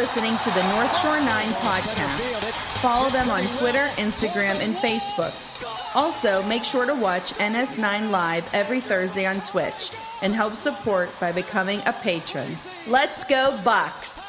listening 0.00 0.34
to 0.38 0.50
the 0.58 0.66
North 0.72 0.98
Shore 1.02 1.20
9 1.20 1.26
podcast. 1.60 2.80
Follow 2.80 3.10
them 3.10 3.28
on 3.28 3.42
Twitter, 3.58 3.84
Instagram, 4.00 4.58
and 4.64 4.74
Facebook. 4.74 5.94
Also, 5.94 6.42
make 6.48 6.64
sure 6.64 6.86
to 6.86 6.94
watch 6.94 7.34
NS9 7.34 8.10
Live 8.10 8.48
every 8.54 8.80
Thursday 8.80 9.26
on 9.26 9.40
Twitch 9.40 9.92
and 10.22 10.32
help 10.32 10.54
support 10.54 11.10
by 11.20 11.32
becoming 11.32 11.80
a 11.84 11.92
patron. 11.92 12.46
Let's 12.88 13.24
go, 13.24 13.54
Bucks! 13.62 14.26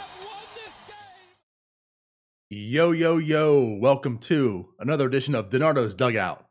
Yo, 2.50 2.92
yo, 2.92 3.16
yo, 3.16 3.78
welcome 3.80 4.18
to 4.18 4.68
another 4.78 5.08
edition 5.08 5.36
of 5.36 5.50
DiNardo's 5.50 5.96
Dugout. 5.96 6.44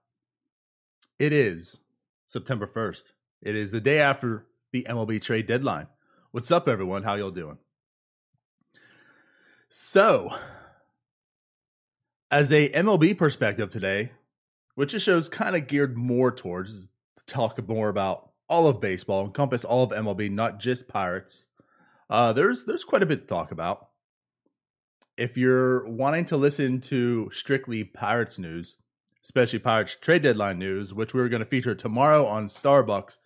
It 1.18 1.34
is 1.34 1.78
September 2.26 2.66
1st. 2.66 3.02
It 3.42 3.54
is 3.54 3.70
the 3.70 3.82
day 3.82 3.98
after 3.98 4.46
the 4.72 4.86
MLB 4.88 5.20
trade 5.20 5.46
deadline. 5.46 5.88
What's 6.30 6.50
up, 6.50 6.68
everyone? 6.68 7.02
How 7.02 7.16
y'all 7.16 7.30
doing? 7.30 7.58
So, 9.70 10.30
as 12.30 12.50
a 12.52 12.68
MLB 12.70 13.16
perspective 13.16 13.70
today, 13.70 14.12
which 14.74 14.92
this 14.92 15.02
show's 15.02 15.28
kind 15.28 15.54
of 15.54 15.68
geared 15.68 15.96
more 15.96 16.32
towards 16.32 16.88
to 17.16 17.24
talk 17.26 17.66
more 17.68 17.88
about 17.88 18.30
all 18.48 18.66
of 18.66 18.80
baseball, 18.80 19.24
encompass 19.24 19.64
all 19.64 19.84
of 19.84 19.90
MLB, 19.90 20.30
not 20.30 20.58
just 20.58 20.88
Pirates. 20.88 21.46
Uh, 22.08 22.32
there's 22.32 22.64
there's 22.64 22.84
quite 22.84 23.04
a 23.04 23.06
bit 23.06 23.22
to 23.22 23.26
talk 23.26 23.52
about 23.52 23.90
if 25.20 25.36
you're 25.36 25.86
wanting 25.86 26.24
to 26.24 26.36
listen 26.36 26.80
to 26.80 27.28
strictly 27.30 27.84
Pirates 27.84 28.38
news, 28.38 28.78
especially 29.22 29.58
Pirates 29.58 29.96
trade 30.00 30.22
deadline 30.22 30.58
news, 30.58 30.94
which 30.94 31.12
we're 31.12 31.28
going 31.28 31.40
to 31.40 31.46
feature 31.46 31.74
tomorrow 31.74 32.24
on 32.26 32.46
Starbucks, 32.46 33.18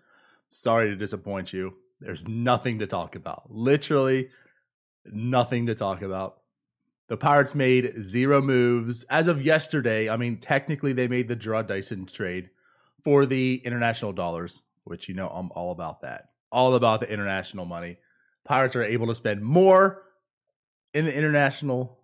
sorry 0.49 0.89
to 0.89 0.97
disappoint 0.97 1.53
you. 1.53 1.75
There's 2.01 2.27
nothing 2.27 2.81
to 2.81 2.87
talk 2.87 3.15
about. 3.15 3.45
Literally 3.49 4.29
nothing 5.07 5.67
to 5.67 5.75
talk 5.77 6.03
about. 6.03 6.39
The 7.09 7.17
Pirates 7.17 7.55
made 7.55 8.03
zero 8.03 8.41
moves 8.41 9.05
as 9.05 9.29
of 9.29 9.43
yesterday. 9.43 10.09
I 10.09 10.17
mean, 10.17 10.39
technically, 10.39 10.93
they 10.93 11.07
made 11.07 11.29
the 11.29 11.37
Jarrod 11.37 11.67
Dyson 11.67 12.07
trade 12.07 12.51
for 13.03 13.27
the 13.27 13.61
international 13.65 14.13
dollars, 14.13 14.63
which 14.85 15.09
you 15.09 15.15
know 15.15 15.29
I'm 15.29 15.51
all 15.53 15.71
about 15.71 16.01
that. 16.01 16.31
All 16.51 16.75
about 16.75 17.01
the 17.01 17.11
international 17.11 17.67
money. 17.67 17.99
Pirates 18.45 18.75
are 18.77 18.83
able 18.83 19.07
to 19.09 19.15
spend 19.15 19.43
more 19.43 20.03
in 20.95 21.05
the 21.05 21.15
international 21.15 21.99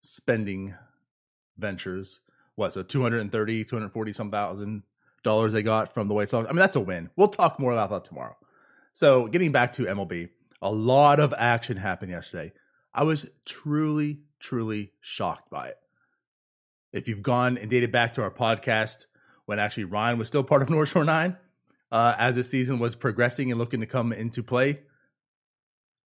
spending 0.00 0.74
ventures, 1.58 2.20
what 2.54 2.72
so 2.72 2.82
230, 2.82 3.64
240 3.64 4.12
some 4.12 4.30
thousand 4.30 4.82
dollars 5.22 5.52
they 5.52 5.62
got 5.62 5.92
from 5.92 6.08
the 6.08 6.14
White 6.14 6.30
Sox. 6.30 6.48
I 6.48 6.52
mean, 6.52 6.58
that's 6.58 6.76
a 6.76 6.80
win. 6.80 7.10
We'll 7.16 7.28
talk 7.28 7.58
more 7.58 7.72
about 7.72 7.90
that 7.90 8.04
tomorrow. 8.04 8.36
So, 8.92 9.26
getting 9.26 9.52
back 9.52 9.72
to 9.72 9.84
MLB, 9.84 10.28
a 10.60 10.70
lot 10.70 11.20
of 11.20 11.34
action 11.36 11.76
happened 11.76 12.12
yesterday. 12.12 12.52
I 12.94 13.04
was 13.04 13.26
truly, 13.44 14.20
truly 14.38 14.92
shocked 15.00 15.50
by 15.50 15.68
it. 15.68 15.78
If 16.92 17.08
you've 17.08 17.22
gone 17.22 17.56
and 17.56 17.70
dated 17.70 17.90
back 17.90 18.12
to 18.14 18.22
our 18.22 18.30
podcast 18.30 19.06
when 19.46 19.58
actually 19.58 19.84
Ryan 19.84 20.18
was 20.18 20.28
still 20.28 20.44
part 20.44 20.62
of 20.62 20.70
North 20.70 20.90
Shore 20.90 21.04
9, 21.04 21.36
uh, 21.90 22.14
as 22.18 22.36
the 22.36 22.44
season 22.44 22.78
was 22.78 22.94
progressing 22.94 23.50
and 23.50 23.58
looking 23.58 23.80
to 23.80 23.86
come 23.86 24.12
into 24.12 24.42
play, 24.42 24.80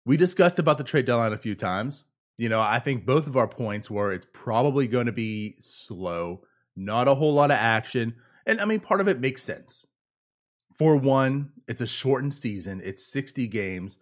we 0.05 0.17
discussed 0.17 0.59
about 0.59 0.79
the 0.79 0.85
trade 0.85 1.07
deadline 1.07 1.33
a 1.33 1.39
few 1.39 1.55
times. 1.55 2.05
You 2.39 2.49
know, 2.49 2.61
I 2.61 2.79
think 2.79 3.07
both 3.07 3.27
of 3.27 3.37
our 3.37 3.49
points 3.49 3.91
were 3.91 4.13
it's 4.13 4.27
probably 4.33 4.87
going 4.87 5.07
to 5.07 5.13
be 5.13 5.57
slow, 5.59 6.43
not 6.77 7.09
a 7.09 7.15
whole 7.15 7.33
lot 7.33 7.51
of 7.51 7.57
action. 7.57 8.15
And 8.47 8.61
I 8.61 8.65
mean, 8.67 8.81
part 8.81 9.01
of 9.01 9.09
it 9.09 9.21
makes 9.21 9.43
sense. 9.43 9.87
For 10.73 10.97
one, 10.97 11.53
it's 11.67 11.81
a 11.81 11.87
shortened 11.87 12.35
season, 12.35 12.83
it's 12.85 13.11
60 13.11 13.49
games. 13.49 13.97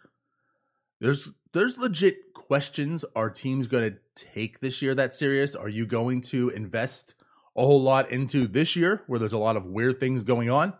There's 1.04 1.28
there's 1.52 1.76
legit 1.76 2.32
questions. 2.32 3.04
Are 3.14 3.28
teams 3.28 3.66
going 3.66 3.92
to 3.92 3.98
take 4.14 4.60
this 4.60 4.80
year 4.80 4.94
that 4.94 5.14
serious? 5.14 5.54
Are 5.54 5.68
you 5.68 5.84
going 5.84 6.22
to 6.22 6.48
invest 6.48 7.14
a 7.54 7.60
whole 7.60 7.82
lot 7.82 8.10
into 8.10 8.46
this 8.46 8.74
year 8.74 9.02
where 9.06 9.20
there's 9.20 9.34
a 9.34 9.38
lot 9.38 9.58
of 9.58 9.66
weird 9.66 10.00
things 10.00 10.24
going 10.24 10.48
on 10.48 10.72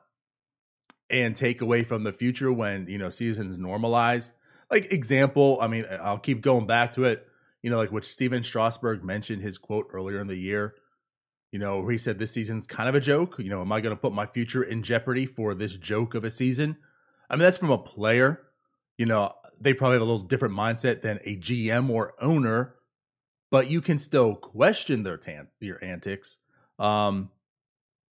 and 1.11 1.37
take 1.37 1.61
away 1.61 1.85
from 1.85 2.05
the 2.05 2.13
future 2.13 2.51
when, 2.51 2.87
you 2.89 2.97
know, 2.97 3.11
seasons 3.11 3.59
normalize? 3.59 4.33
like 4.71 4.93
example, 4.93 5.59
I 5.61 5.69
mean, 5.69 5.85
I'll 6.01 6.19
keep 6.19 6.41
going 6.41 6.67
back 6.67 6.95
to 6.95 7.05
it. 7.05 7.29
You 7.63 7.69
know, 7.69 7.77
like 7.77 7.93
what 7.93 8.07
Stephen 8.07 8.43
Strasburg 8.43 9.05
mentioned 9.05 9.43
his 9.43 9.59
quote 9.59 9.89
earlier 9.93 10.21
in 10.21 10.27
the 10.27 10.35
year. 10.37 10.75
You 11.53 11.59
know, 11.59 11.81
where 11.81 11.93
he 11.93 11.99
said 11.99 12.19
this 12.19 12.33
season's 12.33 12.67
kind 12.67 12.89
of 12.89 12.95
a 12.95 13.01
joke. 13.01 13.37
You 13.39 13.51
know, 13.51 13.61
am 13.61 13.73
I 13.73 13.83
going 13.83 13.95
to 13.95 14.01
put 14.01 14.15
my 14.15 14.25
future 14.25 14.63
in 14.63 14.83
jeopardy 14.83 15.27
for 15.27 15.55
this 15.55 15.77
joke 15.77 16.15
of 16.15 16.25
a 16.25 16.31
season? 16.31 16.79
I 17.29 17.37
mean, 17.37 17.41
that's 17.41 17.59
from 17.59 17.71
a 17.73 17.79
player. 17.79 18.41
You 18.97 19.05
know, 19.07 19.35
they 19.65 19.75
probably 19.75 19.97
have 19.97 20.03
a 20.03 20.05
little 20.05 20.27
different 20.27 20.55
mindset 20.55 21.03
than 21.03 21.19
a 21.25 21.37
GM 21.37 21.91
or 21.91 22.15
owner, 22.21 22.77
but 23.51 23.69
you 23.71 23.81
can 23.81 23.99
still 23.99 24.35
question 24.35 25.03
their 25.03 25.17
tan- 25.17 25.49
your 25.61 25.83
antics. 25.83 26.39
Um, 26.79 27.31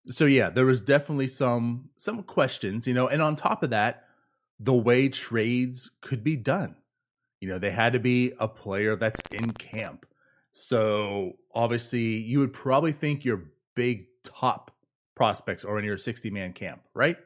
so 0.08 0.26
yeah, 0.26 0.50
there 0.50 0.66
was 0.66 0.82
definitely 0.82 1.28
some 1.28 1.90
some 1.98 2.24
questions, 2.24 2.88
you 2.88 2.94
know, 2.94 3.08
and 3.08 3.22
on 3.22 3.36
top 3.36 3.62
of 3.62 3.70
that, 3.70 4.06
the 4.60 4.74
way 4.74 5.10
trades 5.10 5.92
could 6.02 6.24
be 6.24 6.36
done. 6.36 6.76
You 7.40 7.50
know, 7.50 7.60
they 7.60 7.72
had 7.72 7.94
to 7.94 8.00
be 8.00 8.34
a 8.40 8.48
player 8.48 8.96
that's 8.96 9.20
in 9.32 9.52
camp. 9.52 10.06
So 10.52 11.34
obviously, 11.54 12.18
you 12.18 12.40
would 12.40 12.54
probably 12.54 12.92
think 12.92 13.26
your 13.26 13.46
big 13.76 14.08
top 14.24 14.72
prospects 15.16 15.66
are 15.66 15.78
in 15.80 15.86
your 15.86 15.98
60 15.98 16.30
man 16.30 16.54
camp, 16.54 16.82
right? 16.94 17.18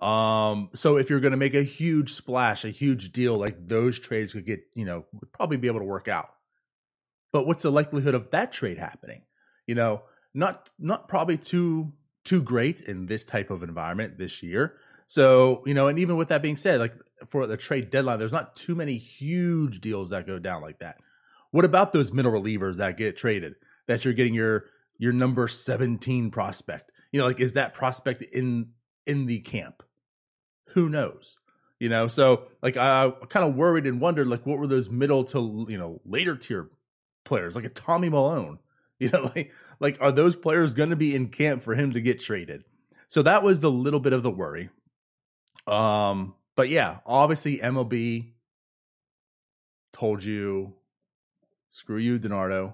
Um, 0.00 0.70
so 0.74 0.96
if 0.96 1.08
you're 1.08 1.20
going 1.20 1.32
to 1.32 1.38
make 1.38 1.54
a 1.54 1.62
huge 1.62 2.12
splash, 2.12 2.64
a 2.64 2.70
huge 2.70 3.12
deal, 3.12 3.38
like 3.38 3.66
those 3.66 3.98
trades 3.98 4.32
could 4.32 4.44
get, 4.44 4.60
you 4.74 4.84
know, 4.84 5.06
would 5.12 5.32
probably 5.32 5.56
be 5.56 5.68
able 5.68 5.80
to 5.80 5.86
work 5.86 6.06
out. 6.08 6.28
But 7.32 7.46
what's 7.46 7.62
the 7.62 7.72
likelihood 7.72 8.14
of 8.14 8.30
that 8.30 8.52
trade 8.52 8.78
happening? 8.78 9.22
You 9.66 9.74
know, 9.74 10.02
not 10.34 10.68
not 10.78 11.08
probably 11.08 11.38
too 11.38 11.92
too 12.24 12.42
great 12.42 12.80
in 12.82 13.06
this 13.06 13.24
type 13.24 13.50
of 13.50 13.62
environment 13.62 14.18
this 14.18 14.42
year. 14.42 14.76
So, 15.06 15.62
you 15.64 15.74
know, 15.74 15.86
and 15.86 15.98
even 15.98 16.16
with 16.16 16.28
that 16.28 16.42
being 16.42 16.56
said, 16.56 16.80
like 16.80 16.94
for 17.26 17.46
the 17.46 17.56
trade 17.56 17.90
deadline, 17.90 18.18
there's 18.18 18.32
not 18.32 18.56
too 18.56 18.74
many 18.74 18.98
huge 18.98 19.80
deals 19.80 20.10
that 20.10 20.26
go 20.26 20.38
down 20.38 20.60
like 20.62 20.80
that. 20.80 20.96
What 21.52 21.64
about 21.64 21.92
those 21.92 22.12
middle 22.12 22.32
relievers 22.32 22.76
that 22.76 22.96
get 22.96 23.16
traded? 23.16 23.54
That 23.86 24.04
you're 24.04 24.14
getting 24.14 24.34
your 24.34 24.66
your 24.98 25.12
number 25.12 25.48
17 25.48 26.30
prospect. 26.30 26.90
You 27.12 27.20
know, 27.20 27.26
like 27.26 27.40
is 27.40 27.54
that 27.54 27.72
prospect 27.72 28.22
in 28.22 28.70
in 29.06 29.26
the 29.26 29.40
camp? 29.40 29.82
Who 30.76 30.90
knows? 30.90 31.38
You 31.80 31.88
know, 31.88 32.06
so 32.06 32.48
like 32.62 32.76
I, 32.76 33.06
I 33.06 33.26
kind 33.30 33.48
of 33.48 33.54
worried 33.54 33.86
and 33.86 33.98
wondered 33.98 34.28
like 34.28 34.44
what 34.44 34.58
were 34.58 34.66
those 34.66 34.90
middle 34.90 35.24
to 35.24 35.66
you 35.70 35.78
know 35.78 36.02
later 36.04 36.36
tier 36.36 36.68
players 37.24 37.56
like 37.56 37.64
a 37.64 37.70
Tommy 37.70 38.08
Milone. 38.10 38.60
You 38.98 39.10
know, 39.10 39.30
like 39.36 39.52
like 39.78 39.98
are 40.00 40.10
those 40.10 40.36
players 40.36 40.72
going 40.72 40.88
to 40.88 40.96
be 40.96 41.14
in 41.14 41.28
camp 41.28 41.62
for 41.62 41.74
him 41.74 41.92
to 41.92 42.00
get 42.00 42.18
traded? 42.18 42.64
So 43.08 43.22
that 43.24 43.42
was 43.42 43.60
the 43.60 43.70
little 43.70 44.00
bit 44.00 44.14
of 44.14 44.22
the 44.22 44.30
worry. 44.30 44.70
Um, 45.66 46.34
but 46.56 46.70
yeah, 46.70 47.00
obviously 47.04 47.58
MLB 47.58 48.30
told 49.92 50.24
you, 50.24 50.72
screw 51.68 51.98
you, 51.98 52.18
DiNardo. 52.18 52.72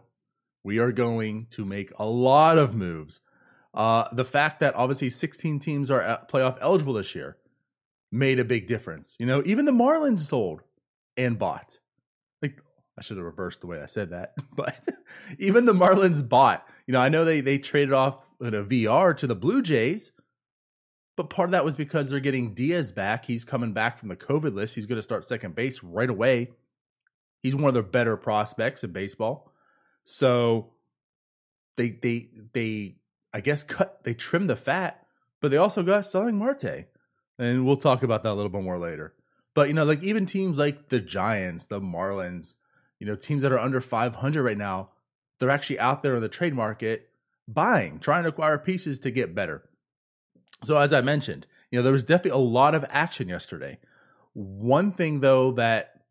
We 0.62 0.78
are 0.78 0.92
going 0.92 1.46
to 1.50 1.64
make 1.64 1.90
a 1.98 2.06
lot 2.06 2.56
of 2.56 2.76
moves. 2.76 3.18
Uh, 3.74 4.04
the 4.12 4.24
fact 4.24 4.60
that 4.60 4.76
obviously 4.76 5.10
16 5.10 5.58
teams 5.58 5.90
are 5.90 6.24
playoff 6.30 6.56
eligible 6.60 6.92
this 6.92 7.16
year 7.16 7.36
made 8.12 8.38
a 8.38 8.44
big 8.44 8.66
difference. 8.66 9.16
You 9.18 9.26
know, 9.26 9.42
even 9.44 9.64
the 9.64 9.72
Marlins 9.72 10.20
sold 10.20 10.60
and 11.16 11.38
bought. 11.38 11.78
Like 12.42 12.60
I 12.98 13.02
should 13.02 13.16
have 13.16 13.26
reversed 13.26 13.62
the 13.62 13.66
way 13.66 13.80
I 13.80 13.86
said 13.86 14.10
that, 14.10 14.34
but 14.56 14.76
even 15.38 15.64
the 15.64 15.72
Marlins 15.72 16.26
bought. 16.26 16.68
You 16.86 16.92
know, 16.92 17.00
I 17.00 17.08
know 17.08 17.24
they 17.24 17.40
they 17.40 17.58
traded 17.58 17.94
off 17.94 18.30
a 18.40 18.62
Villar 18.62 19.14
to 19.14 19.26
the 19.26 19.34
Blue 19.34 19.62
Jays, 19.62 20.12
but 21.16 21.30
part 21.30 21.48
of 21.48 21.52
that 21.52 21.64
was 21.64 21.76
because 21.76 22.10
they're 22.10 22.20
getting 22.20 22.54
Diaz 22.54 22.92
back. 22.92 23.24
He's 23.24 23.44
coming 23.44 23.72
back 23.72 23.98
from 23.98 24.08
the 24.08 24.16
COVID 24.16 24.54
list. 24.54 24.74
He's 24.74 24.86
going 24.86 24.98
to 24.98 25.02
start 25.02 25.26
second 25.26 25.54
base 25.54 25.82
right 25.82 26.10
away. 26.10 26.50
He's 27.42 27.56
one 27.56 27.68
of 27.68 27.74
their 27.74 27.82
better 27.82 28.16
prospects 28.16 28.84
in 28.84 28.92
baseball. 28.92 29.52
So 30.04 30.72
they 31.76 31.90
they 31.90 32.28
they 32.52 32.96
I 33.32 33.40
guess 33.40 33.64
cut 33.64 34.04
they 34.04 34.14
trimmed 34.14 34.50
the 34.50 34.56
fat, 34.56 35.06
but 35.40 35.50
they 35.50 35.56
also 35.56 35.82
got 35.82 36.06
Starling 36.06 36.38
Marte. 36.38 36.86
And 37.38 37.64
we'll 37.64 37.76
talk 37.76 38.02
about 38.02 38.22
that 38.22 38.32
a 38.32 38.34
little 38.34 38.50
bit 38.50 38.62
more 38.62 38.78
later. 38.78 39.14
But 39.54 39.68
you 39.68 39.74
know, 39.74 39.84
like 39.84 40.02
even 40.02 40.26
teams 40.26 40.58
like 40.58 40.88
the 40.88 41.00
Giants, 41.00 41.66
the 41.66 41.80
Marlins, 41.80 42.54
you 42.98 43.06
know, 43.06 43.16
teams 43.16 43.42
that 43.42 43.52
are 43.52 43.58
under 43.58 43.80
500 43.80 44.42
right 44.42 44.56
now, 44.56 44.90
they're 45.38 45.50
actually 45.50 45.78
out 45.78 46.02
there 46.02 46.14
in 46.16 46.22
the 46.22 46.28
trade 46.28 46.54
market 46.54 47.10
buying, 47.48 47.98
trying 47.98 48.22
to 48.22 48.28
acquire 48.28 48.58
pieces 48.58 49.00
to 49.00 49.10
get 49.10 49.34
better. 49.34 49.68
So 50.64 50.76
as 50.76 50.92
I 50.92 51.00
mentioned, 51.00 51.46
you 51.70 51.78
know, 51.78 51.82
there 51.82 51.92
was 51.92 52.04
definitely 52.04 52.40
a 52.40 52.44
lot 52.44 52.74
of 52.74 52.84
action 52.88 53.28
yesterday. 53.28 53.78
One 54.34 54.92
thing 54.92 55.20
though 55.20 55.52
that 55.52 56.02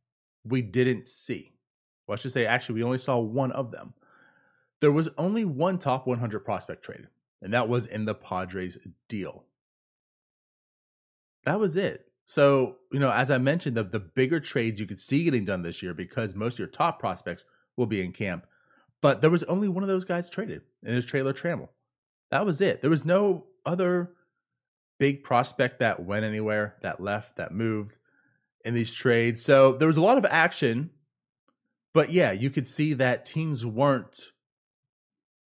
we 0.43 0.61
didn't 0.61 1.07
see, 1.07 1.53
well, 2.07 2.17
I 2.17 2.19
should 2.19 2.33
say 2.33 2.45
actually 2.45 2.75
we 2.75 2.83
only 2.83 2.97
saw 2.97 3.17
one 3.17 3.51
of 3.51 3.71
them. 3.71 3.93
There 4.81 4.91
was 4.91 5.09
only 5.17 5.45
one 5.45 5.77
top 5.77 6.07
100 6.07 6.39
prospect 6.39 6.83
traded, 6.83 7.07
and 7.41 7.53
that 7.53 7.69
was 7.69 7.85
in 7.85 8.05
the 8.05 8.15
Padres 8.15 8.77
deal. 9.07 9.45
That 11.45 11.59
was 11.59 11.75
it. 11.75 12.05
So, 12.25 12.77
you 12.91 12.99
know, 12.99 13.11
as 13.11 13.29
I 13.29 13.37
mentioned, 13.37 13.75
the, 13.75 13.83
the 13.83 13.99
bigger 13.99 14.39
trades 14.39 14.79
you 14.79 14.85
could 14.85 14.99
see 14.99 15.23
getting 15.23 15.45
done 15.45 15.63
this 15.63 15.83
year 15.83 15.93
because 15.93 16.35
most 16.35 16.53
of 16.53 16.59
your 16.59 16.67
top 16.69 16.99
prospects 16.99 17.45
will 17.75 17.87
be 17.87 18.01
in 18.01 18.13
camp. 18.13 18.45
But 19.01 19.21
there 19.21 19.29
was 19.29 19.43
only 19.43 19.67
one 19.67 19.83
of 19.83 19.89
those 19.89 20.05
guys 20.05 20.29
traded, 20.29 20.61
and 20.83 20.93
it 20.93 20.95
was 20.95 21.05
Taylor 21.05 21.33
Trammell. 21.33 21.69
That 22.29 22.45
was 22.45 22.61
it. 22.61 22.81
There 22.81 22.89
was 22.89 23.03
no 23.03 23.47
other 23.65 24.13
big 24.99 25.23
prospect 25.23 25.79
that 25.79 26.05
went 26.05 26.23
anywhere, 26.23 26.75
that 26.83 27.01
left, 27.01 27.37
that 27.37 27.51
moved 27.51 27.97
in 28.63 28.75
these 28.75 28.93
trades. 28.93 29.43
So 29.43 29.73
there 29.73 29.87
was 29.87 29.97
a 29.97 30.01
lot 30.01 30.19
of 30.19 30.25
action. 30.25 30.91
But 31.93 32.11
yeah, 32.11 32.31
you 32.31 32.49
could 32.49 32.67
see 32.67 32.93
that 32.93 33.25
teams 33.25 33.65
weren't 33.65 34.17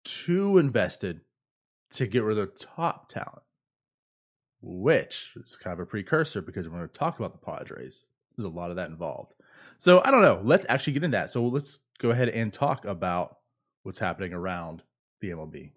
too 0.04 0.58
invested 0.58 1.22
to 1.92 2.08
get 2.08 2.24
rid 2.24 2.38
of 2.38 2.48
their 2.48 2.56
top 2.76 3.10
talent, 3.10 3.44
which 4.62 5.32
is 5.36 5.56
kind 5.56 5.74
of 5.74 5.80
a 5.80 5.86
precursor 5.86 6.42
because 6.42 6.68
we're 6.68 6.78
going 6.78 6.88
to 6.88 6.94
talk 6.94 7.20
about 7.20 7.34
the 7.34 7.46
Padres. 7.46 8.08
There's 8.36 8.46
a 8.46 8.50
lot 8.50 8.70
of 8.70 8.76
that 8.78 8.90
involved. 8.90 9.34
So 9.78 10.02
I 10.04 10.12
don't 10.12 10.22
know. 10.22 10.42
Let's 10.44 10.66
actually 10.70 10.94
get 10.94 11.04
into 11.04 11.18
that. 11.18 11.32
So 11.32 11.46
let's 11.48 11.80
go 12.00 12.12
ahead 12.12 12.30
and 12.30 12.54
talk 12.54 12.86
about 12.86 13.38
what's 13.84 14.00
happening 14.00 14.34
around 14.34 14.84
the 15.20 15.32
MLB. 15.32 15.72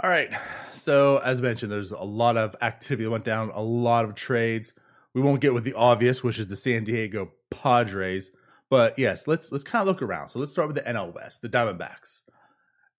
All 0.00 0.10
right. 0.10 0.30
So, 0.72 1.16
as 1.16 1.40
mentioned, 1.40 1.72
there's 1.72 1.92
a 1.92 1.96
lot 1.98 2.36
of 2.36 2.54
activity 2.60 3.04
that 3.04 3.10
went 3.10 3.24
down, 3.24 3.50
a 3.54 3.62
lot 3.62 4.04
of 4.04 4.14
trades. 4.14 4.74
We 5.14 5.22
won't 5.22 5.40
get 5.40 5.54
with 5.54 5.64
the 5.64 5.74
obvious, 5.74 6.24
which 6.24 6.38
is 6.38 6.48
the 6.48 6.56
San 6.56 6.84
Diego 6.84 7.30
Padres. 7.50 8.30
But 8.68 8.98
yes, 8.98 9.28
let's 9.28 9.52
let's 9.52 9.64
kind 9.64 9.82
of 9.82 9.86
look 9.86 10.02
around. 10.02 10.30
So 10.30 10.40
let's 10.40 10.52
start 10.52 10.68
with 10.68 10.76
the 10.76 10.82
NL 10.82 11.14
West, 11.14 11.42
the 11.42 11.48
Diamondbacks. 11.48 12.22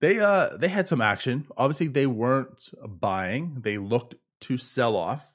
They 0.00 0.18
uh 0.18 0.56
they 0.56 0.68
had 0.68 0.86
some 0.86 1.00
action. 1.00 1.46
Obviously, 1.56 1.88
they 1.88 2.06
weren't 2.06 2.70
buying. 2.86 3.58
They 3.60 3.78
looked 3.78 4.14
to 4.42 4.58
sell 4.58 4.96
off. 4.96 5.32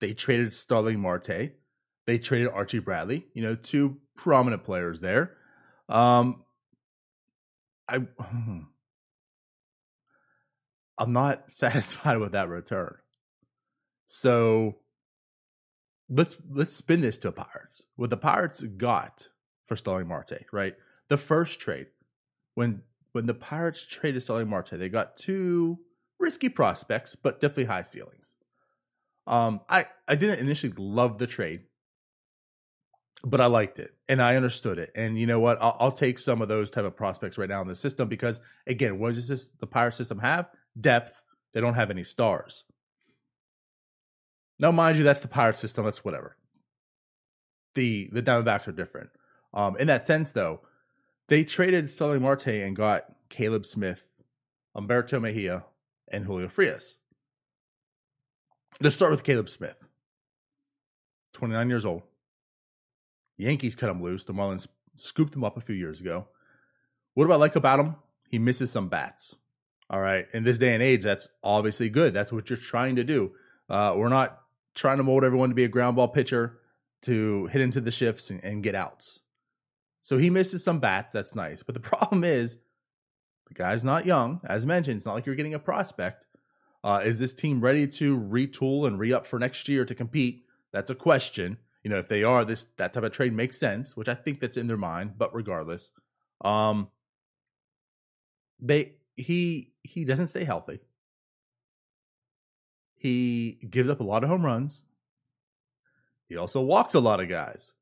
They 0.00 0.12
traded 0.12 0.54
Starling 0.54 1.00
Marte. 1.00 1.52
They 2.06 2.18
traded 2.18 2.48
Archie 2.48 2.80
Bradley. 2.80 3.26
You 3.34 3.42
know, 3.42 3.54
two 3.54 3.98
prominent 4.16 4.64
players 4.64 5.00
there. 5.00 5.36
Um, 5.88 6.42
I 7.88 8.00
I'm 10.98 11.12
not 11.12 11.50
satisfied 11.50 12.18
with 12.18 12.32
that 12.32 12.48
return. 12.48 12.96
So 14.06 14.76
let's 16.08 16.36
let's 16.50 16.74
spin 16.74 17.00
this 17.00 17.18
to 17.18 17.32
Pirates. 17.32 17.86
What 17.96 18.10
the 18.10 18.16
Pirates 18.16 18.62
got 18.62 19.28
for 19.64 19.76
Starling 19.76 20.08
Marte, 20.08 20.44
right? 20.52 20.74
The 21.08 21.16
first 21.16 21.58
trade, 21.60 21.86
when 22.54 22.82
when 23.12 23.26
the 23.26 23.34
Pirates 23.34 23.84
traded 23.88 24.22
Starling 24.22 24.48
Marte, 24.48 24.72
they 24.72 24.88
got 24.88 25.16
two 25.16 25.78
risky 26.18 26.48
prospects, 26.48 27.14
but 27.14 27.40
definitely 27.40 27.64
high 27.64 27.82
ceilings. 27.82 28.34
Um, 29.26 29.60
I 29.68 29.86
I 30.06 30.16
didn't 30.16 30.40
initially 30.40 30.72
love 30.76 31.18
the 31.18 31.26
trade, 31.26 31.62
but 33.24 33.40
I 33.40 33.46
liked 33.46 33.78
it 33.78 33.94
and 34.08 34.20
I 34.20 34.36
understood 34.36 34.78
it. 34.78 34.90
And 34.94 35.18
you 35.18 35.26
know 35.26 35.40
what? 35.40 35.60
I'll, 35.62 35.76
I'll 35.80 35.92
take 35.92 36.18
some 36.18 36.42
of 36.42 36.48
those 36.48 36.70
type 36.70 36.84
of 36.84 36.96
prospects 36.96 37.38
right 37.38 37.48
now 37.48 37.62
in 37.62 37.66
the 37.66 37.74
system 37.74 38.08
because 38.08 38.40
again, 38.66 38.98
what 38.98 39.14
does 39.14 39.28
this 39.28 39.50
the 39.60 39.66
Pirate 39.66 39.94
system 39.94 40.18
have? 40.18 40.50
Depth. 40.80 41.22
They 41.52 41.60
don't 41.60 41.74
have 41.74 41.90
any 41.90 42.04
stars. 42.04 42.64
Now, 44.58 44.70
mind 44.70 44.98
you, 44.98 45.04
that's 45.04 45.20
the 45.20 45.28
Pirate 45.28 45.56
system. 45.56 45.84
That's 45.84 46.04
whatever. 46.04 46.36
The 47.74 48.08
the 48.12 48.22
Diamondbacks 48.22 48.68
are 48.68 48.72
different. 48.72 49.10
Um, 49.52 49.76
in 49.76 49.86
that 49.88 50.06
sense, 50.06 50.32
though, 50.32 50.60
they 51.28 51.44
traded 51.44 51.90
Starling 51.90 52.22
Marte 52.22 52.48
and 52.48 52.76
got 52.76 53.04
Caleb 53.28 53.66
Smith, 53.66 54.08
Humberto 54.76 55.20
Mejia, 55.20 55.64
and 56.08 56.24
Julio 56.24 56.48
Frias. 56.48 56.98
Let's 58.80 58.96
start 58.96 59.12
with 59.12 59.24
Caleb 59.24 59.48
Smith. 59.48 59.86
29 61.34 61.68
years 61.68 61.86
old. 61.86 62.02
Yankees 63.36 63.74
cut 63.74 63.90
him 63.90 64.02
loose. 64.02 64.24
The 64.24 64.32
Marlins 64.32 64.66
scooped 64.96 65.34
him 65.34 65.44
up 65.44 65.56
a 65.56 65.60
few 65.60 65.74
years 65.74 66.00
ago. 66.00 66.28
What 67.14 67.26
do 67.26 67.32
I 67.32 67.36
like 67.36 67.56
about 67.56 67.80
him? 67.80 67.96
He 68.28 68.38
misses 68.38 68.70
some 68.70 68.88
bats. 68.88 69.36
All 69.90 70.00
right. 70.00 70.26
In 70.32 70.44
this 70.44 70.58
day 70.58 70.74
and 70.74 70.82
age, 70.82 71.02
that's 71.02 71.28
obviously 71.42 71.88
good. 71.88 72.14
That's 72.14 72.32
what 72.32 72.50
you're 72.50 72.56
trying 72.56 72.96
to 72.96 73.04
do. 73.04 73.32
Uh, 73.68 73.94
we're 73.96 74.08
not 74.08 74.40
trying 74.74 74.98
to 74.98 75.02
mold 75.02 75.24
everyone 75.24 75.48
to 75.50 75.54
be 75.54 75.64
a 75.64 75.68
ground 75.68 75.96
ball 75.96 76.08
pitcher 76.08 76.58
to 77.02 77.46
hit 77.46 77.60
into 77.60 77.80
the 77.80 77.90
shifts 77.90 78.30
and, 78.30 78.42
and 78.42 78.62
get 78.62 78.74
outs. 78.74 79.20
So 80.02 80.18
he 80.18 80.30
misses 80.30 80.62
some 80.62 80.80
bats. 80.80 81.12
That's 81.12 81.34
nice. 81.34 81.62
But 81.62 81.74
the 81.74 81.80
problem 81.92 82.24
is, 82.24 82.58
the 83.48 83.54
guy's 83.54 83.84
not 83.84 84.06
young. 84.06 84.40
As 84.44 84.66
mentioned, 84.66 84.96
it's 84.96 85.06
not 85.06 85.14
like 85.14 85.26
you're 85.26 85.34
getting 85.34 85.54
a 85.54 85.58
prospect. 85.58 86.26
Uh, 86.82 87.00
is 87.04 87.18
this 87.18 87.32
team 87.32 87.60
ready 87.60 87.86
to 87.86 88.18
retool 88.18 88.86
and 88.86 88.98
re 88.98 89.12
up 89.12 89.26
for 89.26 89.38
next 89.38 89.68
year 89.68 89.84
to 89.84 89.94
compete? 89.94 90.44
That's 90.72 90.90
a 90.90 90.94
question. 90.94 91.58
You 91.82 91.90
know, 91.90 91.98
if 91.98 92.08
they 92.08 92.24
are, 92.24 92.44
this 92.44 92.66
that 92.76 92.92
type 92.92 93.04
of 93.04 93.12
trade 93.12 93.32
makes 93.32 93.58
sense, 93.58 93.96
which 93.96 94.08
I 94.08 94.14
think 94.14 94.40
that's 94.40 94.56
in 94.56 94.66
their 94.66 94.76
mind. 94.76 95.12
But 95.16 95.34
regardless, 95.34 95.90
um, 96.42 96.88
they 98.60 98.96
he 99.16 99.72
he 99.82 100.04
doesn't 100.04 100.28
stay 100.28 100.44
healthy. 100.44 100.80
He 103.04 103.58
gives 103.68 103.90
up 103.90 104.00
a 104.00 104.02
lot 104.02 104.24
of 104.24 104.30
home 104.30 104.46
runs. 104.46 104.82
He 106.26 106.38
also 106.38 106.62
walks 106.62 106.94
a 106.94 107.00
lot 107.00 107.20
of 107.20 107.28
guys. 107.28 107.74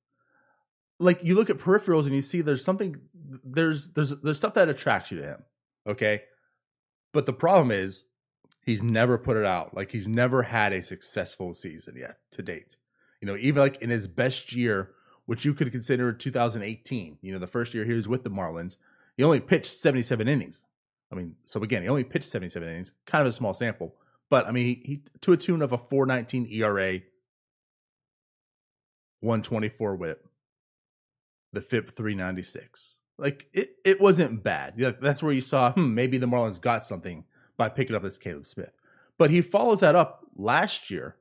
Like 0.98 1.22
you 1.22 1.36
look 1.36 1.48
at 1.48 1.58
peripherals 1.58 2.06
and 2.06 2.14
you 2.16 2.22
see 2.22 2.40
there's 2.40 2.64
something 2.64 2.96
there's 3.44 3.90
there's 3.90 4.10
there's 4.20 4.38
stuff 4.38 4.54
that 4.54 4.68
attracts 4.68 5.12
you 5.12 5.20
to 5.20 5.24
him. 5.24 5.44
Okay? 5.86 6.22
But 7.12 7.26
the 7.26 7.32
problem 7.32 7.70
is 7.70 8.02
he's 8.66 8.82
never 8.82 9.16
put 9.16 9.36
it 9.36 9.44
out. 9.44 9.76
Like 9.76 9.92
he's 9.92 10.08
never 10.08 10.42
had 10.42 10.72
a 10.72 10.82
successful 10.82 11.54
season 11.54 11.94
yet 11.96 12.16
to 12.32 12.42
date. 12.42 12.76
You 13.20 13.26
know, 13.26 13.36
even 13.36 13.62
like 13.62 13.80
in 13.80 13.90
his 13.90 14.08
best 14.08 14.52
year, 14.52 14.90
which 15.26 15.44
you 15.44 15.54
could 15.54 15.70
consider 15.70 16.12
2018, 16.12 17.18
you 17.22 17.32
know, 17.32 17.38
the 17.38 17.46
first 17.46 17.74
year 17.74 17.84
he 17.84 17.92
was 17.92 18.08
with 18.08 18.24
the 18.24 18.30
Marlins, 18.30 18.76
he 19.16 19.22
only 19.22 19.38
pitched 19.38 19.70
77 19.70 20.26
innings. 20.26 20.64
I 21.12 21.14
mean, 21.14 21.36
so 21.44 21.62
again, 21.62 21.82
he 21.82 21.88
only 21.88 22.02
pitched 22.02 22.28
77 22.28 22.68
innings, 22.68 22.92
kind 23.06 23.22
of 23.22 23.28
a 23.28 23.32
small 23.32 23.54
sample. 23.54 23.94
But 24.32 24.46
I 24.46 24.50
mean, 24.50 24.80
he, 24.82 25.02
to 25.20 25.32
a 25.34 25.36
tune 25.36 25.60
of 25.60 25.72
a 25.72 25.76
419 25.76 26.46
ERA, 26.50 27.00
124 29.20 29.96
whip, 29.96 30.26
the 31.52 31.60
FIP 31.60 31.90
396. 31.90 32.96
Like 33.18 33.48
it, 33.52 33.74
it 33.84 34.00
wasn't 34.00 34.42
bad. 34.42 34.78
That's 35.02 35.22
where 35.22 35.34
you 35.34 35.42
saw, 35.42 35.72
hmm, 35.72 35.94
maybe 35.94 36.16
the 36.16 36.26
Marlins 36.26 36.58
got 36.58 36.86
something 36.86 37.24
by 37.58 37.68
picking 37.68 37.94
up 37.94 38.04
this 38.04 38.16
Caleb 38.16 38.46
Smith. 38.46 38.72
But 39.18 39.28
he 39.28 39.42
follows 39.42 39.80
that 39.80 39.96
up 39.96 40.24
last 40.34 40.90
year, 40.90 41.16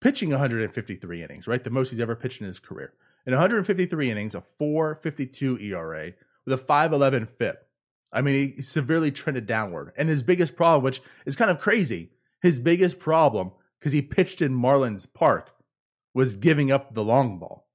pitching 0.00 0.30
153 0.30 1.22
innings, 1.22 1.46
right? 1.46 1.62
The 1.62 1.68
most 1.68 1.90
he's 1.90 2.00
ever 2.00 2.16
pitched 2.16 2.40
in 2.40 2.46
his 2.46 2.58
career. 2.58 2.94
In 3.26 3.34
153 3.34 4.10
innings, 4.10 4.34
a 4.34 4.40
452 4.40 5.58
ERA 5.58 6.12
with 6.46 6.54
a 6.54 6.56
511 6.56 7.26
FIP. 7.26 7.68
I 8.10 8.22
mean, 8.22 8.54
he 8.56 8.62
severely 8.62 9.10
trended 9.10 9.44
downward. 9.44 9.92
And 9.98 10.08
his 10.08 10.22
biggest 10.22 10.56
problem, 10.56 10.82
which 10.82 11.02
is 11.26 11.36
kind 11.36 11.50
of 11.50 11.60
crazy, 11.60 12.12
his 12.42 12.58
biggest 12.58 12.98
problem, 12.98 13.52
because 13.78 13.92
he 13.92 14.02
pitched 14.02 14.42
in 14.42 14.52
Marlins 14.52 15.06
Park, 15.14 15.54
was 16.12 16.34
giving 16.34 16.70
up 16.70 16.92
the 16.92 17.04
long 17.04 17.38
ball. 17.38 17.68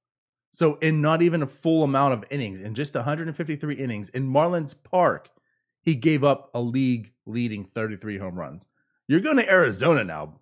So, 0.52 0.76
in 0.76 1.00
not 1.00 1.22
even 1.22 1.42
a 1.42 1.46
full 1.46 1.82
amount 1.82 2.14
of 2.14 2.24
innings, 2.30 2.60
in 2.60 2.74
just 2.74 2.94
153 2.94 3.74
innings 3.74 4.08
in 4.10 4.28
Marlins 4.28 4.74
Park, 4.82 5.30
he 5.82 5.94
gave 5.94 6.22
up 6.22 6.50
a 6.54 6.60
league 6.60 7.12
leading 7.26 7.64
33 7.64 8.18
home 8.18 8.38
runs. 8.38 8.66
You're 9.06 9.20
going 9.20 9.36
to 9.36 9.50
Arizona 9.50 10.04
now. 10.04 10.40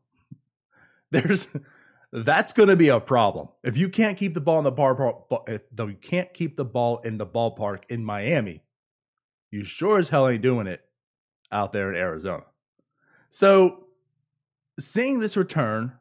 There's 1.10 1.48
that's 2.12 2.52
going 2.52 2.68
to 2.68 2.76
be 2.76 2.88
a 2.88 3.00
problem. 3.00 3.48
If 3.62 3.76
you 3.76 3.88
can't 3.88 4.16
keep 4.16 4.34
the 4.34 4.40
ball 4.40 4.58
in 4.58 4.64
the 4.64 4.72
bar, 4.72 5.16
if 5.46 5.62
you 5.78 5.96
can't 6.00 6.32
keep 6.32 6.56
the 6.56 6.64
ball 6.64 6.98
in 6.98 7.18
the 7.18 7.26
ballpark 7.26 7.82
in 7.88 8.04
Miami, 8.04 8.62
you 9.50 9.64
sure 9.64 9.98
as 9.98 10.08
hell 10.08 10.28
ain't 10.28 10.42
doing 10.42 10.66
it 10.66 10.82
out 11.52 11.72
there 11.72 11.92
in 11.92 11.96
Arizona. 11.96 12.44
So, 13.30 13.85
seeing 14.78 15.20
this 15.20 15.36
return, 15.36 15.92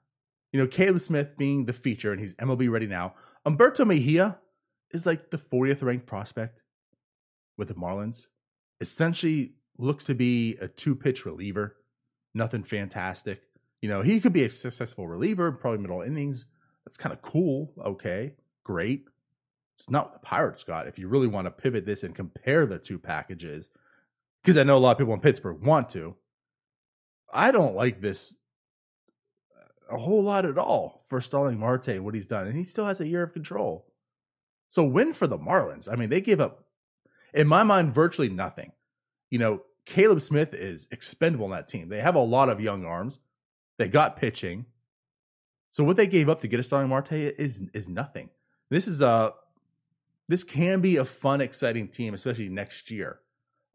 you 0.51 0.59
know, 0.59 0.67
Caleb 0.67 1.01
Smith 1.01 1.37
being 1.37 1.65
the 1.65 1.73
feature 1.73 2.11
and 2.11 2.19
he's 2.19 2.33
MLB 2.35 2.69
ready 2.69 2.87
now, 2.87 3.15
Humberto 3.45 3.85
Mejia 3.85 4.39
is 4.91 5.05
like 5.05 5.29
the 5.29 5.37
40th 5.37 5.83
ranked 5.83 6.05
prospect 6.05 6.61
with 7.57 7.67
the 7.67 7.73
Marlins. 7.73 8.27
Essentially 8.81 9.53
looks 9.77 10.05
to 10.05 10.15
be 10.15 10.57
a 10.61 10.67
two 10.67 10.95
pitch 10.95 11.25
reliever, 11.25 11.77
nothing 12.33 12.63
fantastic. 12.63 13.41
You 13.81 13.89
know, 13.89 14.01
he 14.01 14.19
could 14.19 14.33
be 14.33 14.45
a 14.45 14.49
successful 14.49 15.07
reliever, 15.07 15.51
probably 15.51 15.79
middle 15.79 16.01
innings. 16.01 16.45
That's 16.85 16.97
kind 16.97 17.13
of 17.13 17.21
cool. 17.21 17.73
Okay, 17.83 18.35
great. 18.63 19.05
It's 19.75 19.89
not 19.89 20.05
what 20.05 20.13
the 20.13 20.19
Pirates 20.19 20.63
got. 20.63 20.87
If 20.87 20.97
you 20.97 21.07
really 21.07 21.27
want 21.27 21.45
to 21.45 21.51
pivot 21.51 21.85
this 21.85 22.03
and 22.03 22.15
compare 22.15 22.65
the 22.65 22.79
two 22.79 22.97
packages, 22.97 23.69
because 24.41 24.57
I 24.57 24.63
know 24.63 24.77
a 24.77 24.79
lot 24.79 24.91
of 24.91 24.97
people 24.97 25.13
in 25.13 25.19
Pittsburgh 25.19 25.61
want 25.61 25.89
to, 25.89 26.15
I 27.33 27.51
don't 27.51 27.75
like 27.75 27.99
this 27.99 28.35
a 29.89 29.97
whole 29.97 30.23
lot 30.23 30.45
at 30.45 30.57
all 30.57 31.03
for 31.05 31.21
Starling 31.21 31.59
Marte 31.59 31.89
and 31.89 32.05
what 32.05 32.15
he's 32.15 32.27
done. 32.27 32.47
And 32.47 32.57
he 32.57 32.63
still 32.63 32.85
has 32.85 33.01
a 33.01 33.07
year 33.07 33.23
of 33.23 33.33
control. 33.33 33.85
So 34.67 34.83
win 34.83 35.13
for 35.13 35.27
the 35.27 35.37
Marlins. 35.37 35.91
I 35.91 35.95
mean, 35.95 36.09
they 36.09 36.21
gave 36.21 36.39
up, 36.39 36.65
in 37.33 37.47
my 37.47 37.63
mind, 37.63 37.93
virtually 37.93 38.29
nothing. 38.29 38.71
You 39.29 39.39
know, 39.39 39.61
Caleb 39.85 40.21
Smith 40.21 40.53
is 40.53 40.87
expendable 40.91 41.45
in 41.45 41.51
that 41.51 41.67
team. 41.67 41.89
They 41.89 42.01
have 42.01 42.15
a 42.15 42.19
lot 42.19 42.49
of 42.49 42.59
young 42.59 42.85
arms. 42.85 43.19
They 43.77 43.87
got 43.87 44.17
pitching. 44.17 44.65
So 45.69 45.83
what 45.83 45.97
they 45.97 46.07
gave 46.07 46.29
up 46.29 46.39
to 46.41 46.47
get 46.47 46.59
a 46.59 46.63
Starling 46.63 46.89
Marte 46.89 47.11
is 47.11 47.61
is 47.73 47.89
nothing. 47.89 48.29
This 48.69 48.87
is 48.87 49.01
a 49.01 49.33
this 50.27 50.43
can 50.43 50.81
be 50.81 50.97
a 50.97 51.05
fun, 51.05 51.41
exciting 51.41 51.89
team, 51.89 52.13
especially 52.13 52.49
next 52.49 52.89
year. 52.89 53.19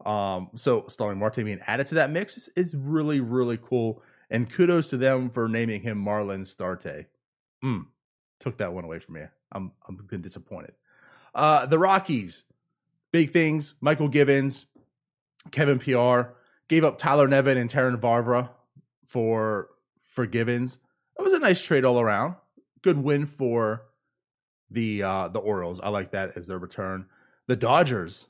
Um, 0.05 0.49
so 0.55 0.85
Starling 0.87 1.19
Marte 1.19 1.37
being 1.37 1.61
added 1.67 1.87
to 1.87 1.95
that 1.95 2.09
mix 2.09 2.37
is, 2.37 2.49
is, 2.55 2.75
really, 2.75 3.19
really 3.19 3.57
cool. 3.57 4.01
And 4.31 4.49
kudos 4.49 4.89
to 4.89 4.97
them 4.97 5.29
for 5.29 5.49
naming 5.49 5.81
him 5.81 6.03
Marlon 6.03 6.47
Starte. 6.47 7.05
Mm, 7.63 7.85
took 8.39 8.57
that 8.57 8.73
one 8.73 8.85
away 8.85 8.99
from 8.99 9.15
me. 9.15 9.23
I'm 9.51 9.73
I'm 9.87 9.97
been 9.97 10.21
disappointed. 10.21 10.71
Uh, 11.35 11.65
the 11.65 11.77
Rockies, 11.77 12.45
big 13.11 13.33
things. 13.33 13.75
Michael 13.81 14.07
Givens, 14.07 14.67
Kevin 15.51 15.79
Pillar 15.79 16.33
gave 16.69 16.85
up 16.85 16.97
Tyler 16.97 17.27
Nevin 17.27 17.57
and 17.57 17.69
Terrin 17.69 17.99
Vavra 17.99 18.49
for 19.03 19.67
for 20.01 20.25
Givens. 20.25 20.77
It 21.19 21.21
was 21.21 21.33
a 21.33 21.39
nice 21.39 21.61
trade 21.61 21.83
all 21.83 21.99
around. 21.99 22.35
Good 22.81 22.97
win 22.97 23.25
for 23.25 23.83
the 24.69 25.03
uh, 25.03 25.27
the 25.27 25.39
Orioles. 25.39 25.81
I 25.81 25.89
like 25.89 26.11
that 26.11 26.37
as 26.37 26.47
their 26.47 26.57
return. 26.57 27.07
The 27.47 27.57
Dodgers. 27.57 28.29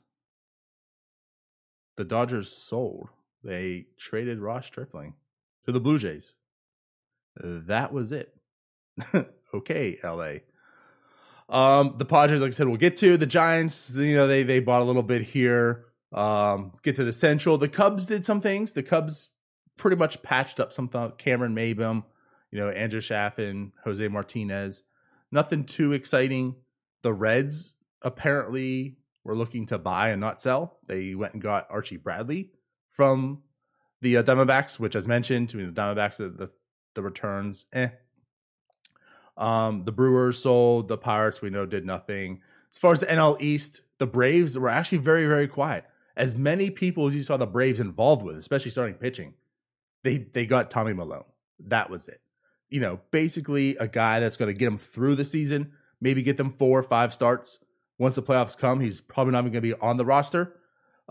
The 1.96 2.04
Dodgers 2.04 2.50
sold. 2.50 3.10
They 3.44 3.86
traded 3.98 4.40
Ross 4.40 4.66
Stripling 4.66 5.14
to 5.66 5.72
the 5.72 5.80
Blue 5.80 5.98
Jays. 5.98 6.34
That 7.36 7.92
was 7.92 8.12
it. 8.12 8.34
okay, 9.54 9.98
LA. 10.02 10.40
Um, 11.48 11.96
the 11.98 12.04
Padres, 12.04 12.40
like 12.40 12.48
I 12.48 12.54
said, 12.54 12.68
we'll 12.68 12.76
get 12.76 12.96
to 12.98 13.16
the 13.16 13.26
Giants. 13.26 13.94
You 13.96 14.14
know, 14.14 14.26
they 14.26 14.42
they 14.42 14.60
bought 14.60 14.82
a 14.82 14.84
little 14.84 15.02
bit 15.02 15.22
here. 15.22 15.86
Um, 16.12 16.72
get 16.82 16.96
to 16.96 17.04
the 17.04 17.12
Central. 17.12 17.58
The 17.58 17.68
Cubs 17.68 18.06
did 18.06 18.24
some 18.24 18.40
things. 18.40 18.72
The 18.72 18.82
Cubs 18.82 19.30
pretty 19.76 19.96
much 19.96 20.22
patched 20.22 20.60
up 20.60 20.72
some 20.72 20.88
th- 20.88 21.12
Cameron 21.18 21.54
Maybin, 21.54 22.04
you 22.50 22.58
know, 22.58 22.68
Andrew 22.68 23.00
Chafin, 23.00 23.72
Jose 23.84 24.06
Martinez. 24.08 24.82
Nothing 25.30 25.64
too 25.64 25.92
exciting. 25.92 26.56
The 27.02 27.12
Reds 27.12 27.74
apparently 28.02 28.96
were 29.24 29.36
looking 29.36 29.66
to 29.66 29.78
buy 29.78 30.10
and 30.10 30.20
not 30.20 30.40
sell. 30.40 30.78
They 30.86 31.14
went 31.14 31.32
and 31.32 31.42
got 31.42 31.66
Archie 31.70 31.96
Bradley 31.96 32.50
from 32.90 33.42
the 34.02 34.18
uh, 34.18 34.22
Diamondbacks, 34.22 34.78
which, 34.78 34.94
as 34.94 35.08
mentioned, 35.08 35.48
the 35.48 35.56
Diamondbacks, 35.56 36.16
the, 36.16 36.28
the, 36.28 36.50
the 36.94 37.02
returns, 37.02 37.64
eh. 37.72 37.88
Um, 39.36 39.84
the 39.84 39.92
Brewers 39.92 40.38
sold. 40.38 40.88
The 40.88 40.98
Pirates, 40.98 41.40
we 41.40 41.48
know, 41.48 41.64
did 41.64 41.86
nothing. 41.86 42.42
As 42.72 42.78
far 42.78 42.92
as 42.92 43.00
the 43.00 43.06
NL 43.06 43.40
East, 43.40 43.80
the 43.98 44.06
Braves 44.06 44.58
were 44.58 44.68
actually 44.68 44.98
very, 44.98 45.26
very 45.26 45.48
quiet. 45.48 45.84
As 46.16 46.36
many 46.36 46.68
people 46.68 47.06
as 47.06 47.14
you 47.14 47.22
saw 47.22 47.38
the 47.38 47.46
Braves 47.46 47.80
involved 47.80 48.22
with, 48.22 48.36
especially 48.36 48.70
starting 48.70 48.96
pitching, 48.96 49.32
they 50.02 50.18
they 50.18 50.44
got 50.44 50.70
Tommy 50.70 50.92
Milone. 50.92 51.24
That 51.60 51.88
was 51.88 52.08
it. 52.08 52.20
You 52.68 52.80
know, 52.80 53.00
basically 53.10 53.76
a 53.76 53.88
guy 53.88 54.20
that's 54.20 54.36
going 54.36 54.52
to 54.52 54.58
get 54.58 54.66
them 54.66 54.76
through 54.76 55.16
the 55.16 55.24
season, 55.24 55.72
maybe 56.00 56.22
get 56.22 56.36
them 56.36 56.50
four 56.50 56.78
or 56.78 56.82
five 56.82 57.14
starts. 57.14 57.58
Once 57.98 58.14
the 58.14 58.22
playoffs 58.22 58.58
come, 58.58 58.80
he's 58.80 59.00
probably 59.00 59.32
not 59.32 59.40
even 59.40 59.52
going 59.52 59.62
to 59.62 59.76
be 59.76 59.80
on 59.80 59.96
the 59.96 60.04
roster. 60.04 60.56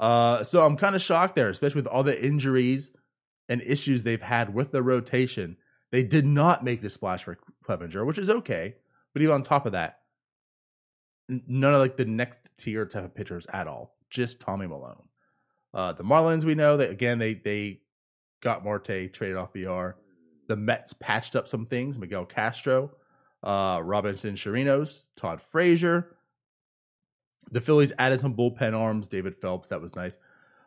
Uh, 0.02 0.44
so 0.44 0.66
I'm 0.66 0.78
kind 0.78 0.96
of 0.96 1.02
shocked 1.02 1.36
there, 1.36 1.50
especially 1.50 1.80
with 1.80 1.88
all 1.88 2.04
the 2.04 2.26
injuries 2.26 2.92
and 3.48 3.62
issues 3.62 4.02
they've 4.02 4.22
had 4.22 4.54
with 4.54 4.72
the 4.72 4.82
rotation. 4.82 5.58
They 5.92 6.04
did 6.04 6.26
not 6.26 6.64
make 6.64 6.82
the 6.82 6.90
splash 6.90 7.24
for 7.24 7.38
Clevinger, 7.64 8.06
which 8.06 8.18
is 8.18 8.30
okay. 8.30 8.76
But 9.14 9.22
even 9.22 9.36
on 9.36 9.44
top 9.44 9.66
of 9.68 9.74
that, 9.74 10.00
none 11.30 11.74
of 11.74 11.80
like 11.80 11.98
the 11.98 12.06
next 12.06 12.48
tier 12.58 12.86
type 12.86 13.06
of 13.06 13.14
pitchers 13.14 13.46
at 13.54 13.68
all. 13.68 13.96
Just 14.10 14.40
Tommy 14.40 14.68
Milone. 14.68 15.08
Uh, 15.74 15.94
the 15.94 16.04
Marlins, 16.04 16.44
we 16.44 16.56
know 16.56 16.78
that 16.78 16.90
again 16.90 17.20
they 17.20 17.36
they 17.36 17.82
got 18.42 18.64
Marte 18.64 19.14
traded 19.14 19.38
off 19.38 19.54
Villar. 19.54 19.98
The 20.48 20.56
Mets 20.56 20.94
patched 20.94 21.36
up 21.36 21.48
some 21.48 21.66
things. 21.66 22.00
Miguel 22.00 22.26
Castro, 22.26 22.92
uh, 23.44 23.82
Robinson 23.84 24.36
Chirinos, 24.36 25.08
Todd 25.16 25.42
Frazier. 25.42 26.16
The 27.52 27.62
Phillies 27.62 27.94
added 28.00 28.22
some 28.22 28.36
bullpen 28.36 28.78
arms. 28.78 29.08
David 29.08 29.36
Phelps, 29.36 29.70
that 29.70 29.82
was 29.82 29.96
nice. 29.96 30.18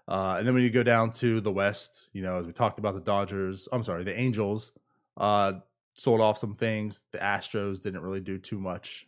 Uh, 0.06 0.36
and 0.38 0.46
then 0.46 0.54
when 0.54 0.62
you 0.62 0.70
go 0.70 0.82
down 0.82 1.10
to 1.10 1.40
the 1.40 1.50
West, 1.50 2.08
you 2.12 2.22
know, 2.22 2.38
as 2.38 2.46
we 2.46 2.52
talked 2.52 2.78
about 2.78 2.94
the 2.94 3.00
Dodgers, 3.00 3.68
I'm 3.72 3.82
sorry, 3.82 4.04
the 4.04 4.18
Angels 4.18 4.72
uh, 5.16 5.54
sold 5.94 6.20
off 6.20 6.38
some 6.38 6.54
things. 6.54 7.04
The 7.12 7.18
Astros 7.18 7.82
didn't 7.82 8.02
really 8.02 8.20
do 8.20 8.38
too 8.38 8.58
much. 8.58 9.06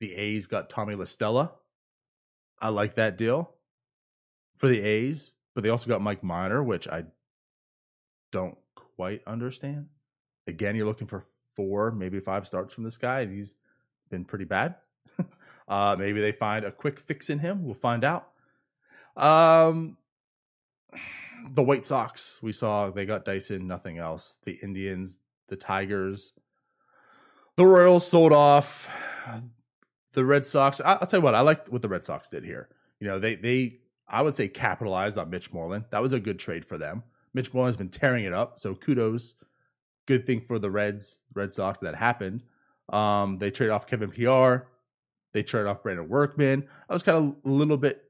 The 0.00 0.14
A's 0.14 0.46
got 0.46 0.70
Tommy 0.70 0.94
La 0.94 1.04
Stella. 1.04 1.52
I 2.60 2.68
like 2.68 2.94
that 2.94 3.18
deal 3.18 3.54
for 4.56 4.68
the 4.68 4.80
A's, 4.80 5.32
but 5.54 5.62
they 5.62 5.70
also 5.70 5.88
got 5.88 6.02
Mike 6.02 6.22
Minor, 6.22 6.62
which 6.62 6.88
I 6.88 7.04
don't 8.32 8.56
quite 8.74 9.22
understand. 9.26 9.86
Again, 10.46 10.76
you're 10.76 10.86
looking 10.86 11.06
for 11.06 11.24
four, 11.54 11.90
maybe 11.90 12.20
five 12.20 12.46
starts 12.46 12.72
from 12.72 12.84
this 12.84 12.96
guy, 12.96 13.26
he's 13.26 13.56
been 14.10 14.24
pretty 14.24 14.44
bad. 14.44 14.76
uh, 15.70 15.94
maybe 15.96 16.20
they 16.20 16.32
find 16.32 16.64
a 16.64 16.72
quick 16.72 16.98
fix 16.98 17.30
in 17.30 17.38
him. 17.38 17.64
We'll 17.64 17.74
find 17.74 18.04
out. 18.04 18.32
Um, 19.16 19.96
the 21.52 21.62
White 21.62 21.86
Sox, 21.86 22.40
we 22.42 22.52
saw 22.52 22.90
they 22.90 23.06
got 23.06 23.24
Dyson, 23.24 23.66
nothing 23.66 23.98
else. 23.98 24.38
The 24.44 24.58
Indians, 24.62 25.20
the 25.48 25.56
Tigers, 25.56 26.32
the 27.56 27.64
Royals 27.64 28.06
sold 28.06 28.32
off. 28.32 28.88
The 30.12 30.24
Red 30.24 30.44
Sox, 30.44 30.80
I'll 30.84 31.06
tell 31.06 31.20
you 31.20 31.24
what, 31.24 31.36
I 31.36 31.40
like 31.40 31.68
what 31.68 31.82
the 31.82 31.88
Red 31.88 32.02
Sox 32.02 32.28
did 32.28 32.44
here. 32.44 32.68
You 32.98 33.06
know, 33.06 33.20
they 33.20 33.36
they 33.36 33.78
I 34.08 34.22
would 34.22 34.34
say 34.34 34.48
capitalized 34.48 35.18
on 35.18 35.30
Mitch 35.30 35.52
Moreland. 35.52 35.84
That 35.90 36.02
was 36.02 36.12
a 36.12 36.18
good 36.18 36.40
trade 36.40 36.64
for 36.64 36.78
them. 36.78 37.04
Mitch 37.32 37.54
Moreland's 37.54 37.76
been 37.76 37.90
tearing 37.90 38.24
it 38.24 38.32
up, 38.32 38.58
so 38.58 38.74
kudos. 38.74 39.36
Good 40.06 40.26
thing 40.26 40.40
for 40.40 40.58
the 40.58 40.68
Reds, 40.70 41.20
Red 41.32 41.52
Sox 41.52 41.78
that 41.78 41.94
happened. 41.94 42.42
Um, 42.88 43.38
they 43.38 43.52
trade 43.52 43.70
off 43.70 43.86
Kevin 43.86 44.10
Pillar. 44.10 44.66
They 45.32 45.42
trade 45.42 45.66
off 45.66 45.82
Brandon 45.82 46.08
Workman. 46.08 46.66
I 46.88 46.92
was 46.92 47.02
kind 47.02 47.18
of 47.18 47.50
a 47.50 47.54
little 47.54 47.76
bit 47.76 48.04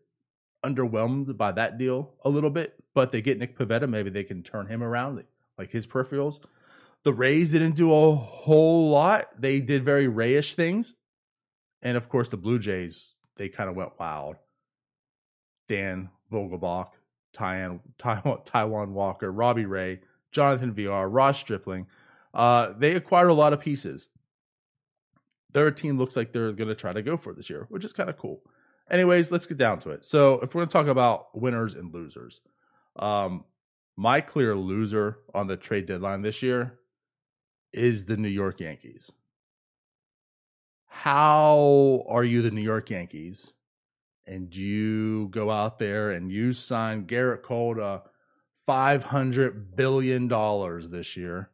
underwhelmed 0.64 1.36
by 1.36 1.52
that 1.52 1.78
deal, 1.78 2.14
a 2.24 2.30
little 2.30 2.50
bit, 2.50 2.74
but 2.94 3.12
they 3.12 3.20
get 3.20 3.38
Nick 3.38 3.58
Pivetta. 3.58 3.88
Maybe 3.88 4.10
they 4.10 4.24
can 4.24 4.42
turn 4.42 4.66
him 4.66 4.82
around, 4.82 5.22
like 5.58 5.70
his 5.70 5.86
peripherals. 5.86 6.40
The 7.02 7.12
Rays 7.12 7.52
didn't 7.52 7.76
do 7.76 7.92
a 7.94 8.14
whole 8.14 8.90
lot. 8.90 9.28
They 9.40 9.60
did 9.60 9.84
very 9.84 10.06
Rayish 10.06 10.54
things. 10.54 10.94
And 11.82 11.96
of 11.96 12.08
course, 12.08 12.28
the 12.28 12.36
Blue 12.36 12.58
Jays, 12.58 13.14
they 13.36 13.48
kind 13.48 13.70
of 13.70 13.76
went 13.76 13.98
wild. 13.98 14.36
Dan 15.66 16.10
Vogelbach, 16.30 16.88
Taijuan, 17.34 17.80
Taijuan 17.98 18.88
Walker, 18.88 19.32
Robbie 19.32 19.64
Ray, 19.64 20.00
Jonathan 20.32 20.72
Villar, 20.74 21.08
Ross 21.08 21.38
Stripling. 21.38 21.86
Uh, 22.34 22.72
they 22.76 22.94
acquired 22.94 23.28
a 23.28 23.34
lot 23.34 23.52
of 23.52 23.60
pieces. 23.60 24.08
Their 25.52 25.70
team 25.70 25.98
looks 25.98 26.16
like 26.16 26.32
they're 26.32 26.52
going 26.52 26.68
to 26.68 26.74
try 26.74 26.92
to 26.92 27.02
go 27.02 27.16
for 27.16 27.32
this 27.32 27.50
year, 27.50 27.66
which 27.68 27.84
is 27.84 27.92
kind 27.92 28.10
of 28.10 28.16
cool. 28.16 28.42
Anyways, 28.90 29.30
let's 29.30 29.46
get 29.46 29.58
down 29.58 29.78
to 29.80 29.90
it. 29.90 30.04
So, 30.04 30.34
if 30.40 30.54
we're 30.54 30.60
going 30.60 30.68
to 30.68 30.72
talk 30.72 30.86
about 30.86 31.38
winners 31.38 31.74
and 31.74 31.94
losers, 31.94 32.40
um, 32.96 33.44
my 33.96 34.20
clear 34.20 34.56
loser 34.56 35.18
on 35.34 35.46
the 35.46 35.56
trade 35.56 35.86
deadline 35.86 36.22
this 36.22 36.42
year 36.42 36.78
is 37.72 38.04
the 38.04 38.16
New 38.16 38.28
York 38.28 38.60
Yankees. 38.60 39.12
How 40.86 42.04
are 42.08 42.24
you 42.24 42.42
the 42.42 42.50
New 42.50 42.62
York 42.62 42.90
Yankees 42.90 43.52
and 44.30 44.54
you 44.54 45.28
go 45.28 45.50
out 45.50 45.78
there 45.78 46.12
and 46.12 46.30
you 46.30 46.52
sign 46.52 47.06
Gerrit 47.06 47.42
Cole 47.42 47.74
to 47.74 48.02
five 48.56 49.02
hundred 49.04 49.74
billion 49.74 50.28
dollars 50.28 50.88
this 50.88 51.16
year. 51.16 51.50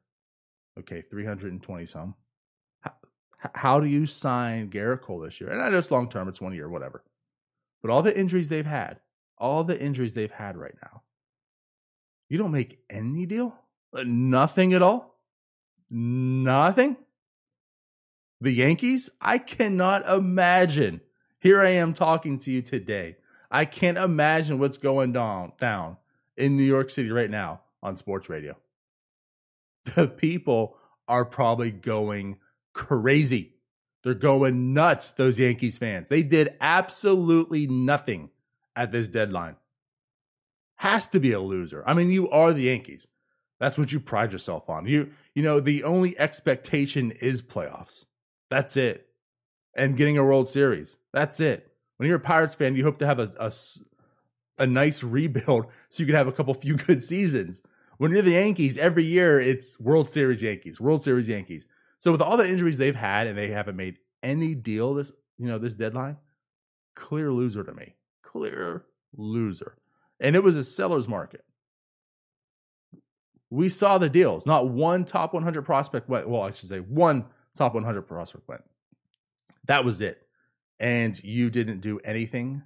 Okay, 0.79 1.03
three 1.03 1.25
hundred 1.25 1.53
and 1.53 1.63
twenty 1.63 1.87
some. 1.87 2.15
How, 3.55 3.81
do 3.81 3.87
you 3.87 4.07
sign 4.07 4.71
Gerrit 4.71 5.03
Cole 5.03 5.21
this 5.21 5.41
year? 5.41 5.51
And 5.51 5.61
I 5.63 5.69
know 5.69 5.79
it's 5.79 5.91
long 5.91 6.09
term; 6.09 6.29
it's 6.29 6.41
one 6.41 6.55
year, 6.55 6.69
whatever. 6.69 7.03
But 7.83 7.91
all 7.91 8.03
the 8.03 8.19
injuries 8.19 8.49
they've 8.49 8.67
had, 8.67 9.01
all 9.39 9.65
the 9.65 9.79
injuries 9.79 10.15
they've 10.15 10.31
had 10.31 10.57
right 10.57 10.75
now, 10.83 11.03
you 12.29 12.39
don't 12.39 12.53
make 12.53 12.79
any 12.91 13.27
deal, 13.27 13.55
uh, 13.97 14.05
nothing 14.07 14.73
at 14.75 14.83
all, 14.83 15.21
nothing. 15.91 16.97
The 18.41 18.53
Yankees, 18.53 19.09
I 19.21 19.39
cannot 19.39 20.07
imagine 20.07 21.01
here 21.47 21.61
I 21.61 21.71
am 21.71 21.93
talking 21.93 22.39
to 22.41 22.51
you 22.51 22.61
today. 22.61 23.17
I 23.51 23.67
can't 23.67 23.99
imagine 23.99 24.59
what's 24.59 24.79
going 24.79 25.13
down 25.13 25.53
down 25.61 25.97
in 26.37 26.57
New 26.57 26.65
York 26.65 26.91
City 26.91 27.11
right 27.11 27.31
now 27.31 27.61
on 27.83 27.97
sports 27.97 28.29
radio. 28.29 28.57
The 29.95 30.09
people 30.09 30.77
are 31.07 31.25
probably 31.25 31.71
going 31.71 32.39
crazy. 32.77 33.55
They're 34.05 34.15
going 34.15 34.75
nuts, 34.75 35.13
those 35.13 35.41
Yankees 35.41 35.79
fans. 35.79 36.09
They 36.09 36.23
did 36.23 36.55
absolutely 36.61 37.67
nothing 37.67 38.31
at 38.77 38.93
this 38.93 39.09
deadline. 39.09 39.57
Has 40.77 41.09
to 41.09 41.19
be 41.19 41.33
a 41.33 41.41
loser. 41.41 41.83
I 41.87 41.95
mean, 41.95 42.11
you 42.13 42.29
are 42.31 42.53
the 42.53 42.65
Yankees. 42.65 43.09
That's 43.59 43.79
what 43.79 43.91
you 43.91 43.99
pride 43.99 44.33
yourself 44.33 44.69
on. 44.69 44.87
You 44.87 45.11
you 45.35 45.43
know, 45.43 45.59
the 45.59 45.85
only 45.85 46.17
expectation 46.19 47.11
is 47.13 47.43
playoffs. 47.43 48.05
That's 48.51 48.77
it. 48.77 49.09
and 49.75 49.97
getting 49.97 50.19
a 50.19 50.25
World 50.25 50.49
Series. 50.49 50.99
That's 51.13 51.41
it. 51.41 51.71
When 51.97 52.07
you're 52.09 52.19
a 52.19 52.21
Pirates 52.21 52.55
fan, 52.55 52.77
you 52.77 52.85
hope 52.85 52.99
to 52.99 53.07
have 53.07 53.19
a, 53.19 53.31
a, 53.39 53.53
a 54.59 54.67
nice 54.67 55.03
rebuild 55.03 55.67
so 55.89 56.03
you 56.03 56.07
can 56.07 56.15
have 56.15 56.29
a 56.29 56.33
couple 56.33 56.53
few 56.55 56.77
good 56.77 57.03
seasons. 57.03 57.63
When 57.99 58.13
you're 58.13 58.23
the 58.23 58.33
Yankees, 58.33 58.77
every 58.77 59.05
year 59.05 59.41
it's 59.41 59.81
World 59.81 60.11
Series 60.11 60.43
Yankees, 60.43 60.81
World 60.81 61.03
Series 61.03 61.29
Yankees. 61.29 61.67
So 61.99 62.13
with 62.13 62.23
all 62.23 62.37
the 62.37 62.49
injuries 62.49 62.79
they've 62.79 62.95
had 62.95 63.27
and 63.27 63.37
they 63.37 63.49
haven't 63.49 63.77
made 63.77 63.99
any 64.23 64.55
deal 64.55 64.95
this 64.95 65.13
you 65.39 65.47
know 65.47 65.59
this 65.59 65.75
deadline, 65.75 66.17
clear 66.95 67.33
loser 67.33 67.63
to 67.63 67.73
me. 67.73 67.95
Clear 68.23 68.85
loser. 69.17 69.77
And 70.21 70.35
it 70.35 70.43
was 70.43 70.57
a 70.57 70.65
seller's 70.65 71.09
market. 71.09 71.45
We 73.51 73.69
saw 73.69 73.99
the 73.99 74.09
deals. 74.09 74.47
Not 74.47 74.69
one 74.69 75.05
top 75.05 75.33
100 75.35 75.63
prospect 75.63 76.09
went. 76.09 76.29
Well, 76.29 76.43
I 76.43 76.51
should 76.51 76.69
say 76.69 76.79
one 76.79 77.27
top 77.55 77.75
100 77.75 78.03
prospect 78.03 78.49
went. 78.49 78.63
That 79.67 79.85
was 79.85 80.01
it. 80.01 80.23
And 80.81 81.23
you 81.23 81.51
didn't 81.51 81.81
do 81.81 82.01
anything 82.05 82.63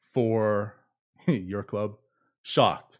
for 0.00 0.74
your 1.26 1.62
club. 1.62 1.96
Shocked. 2.42 2.98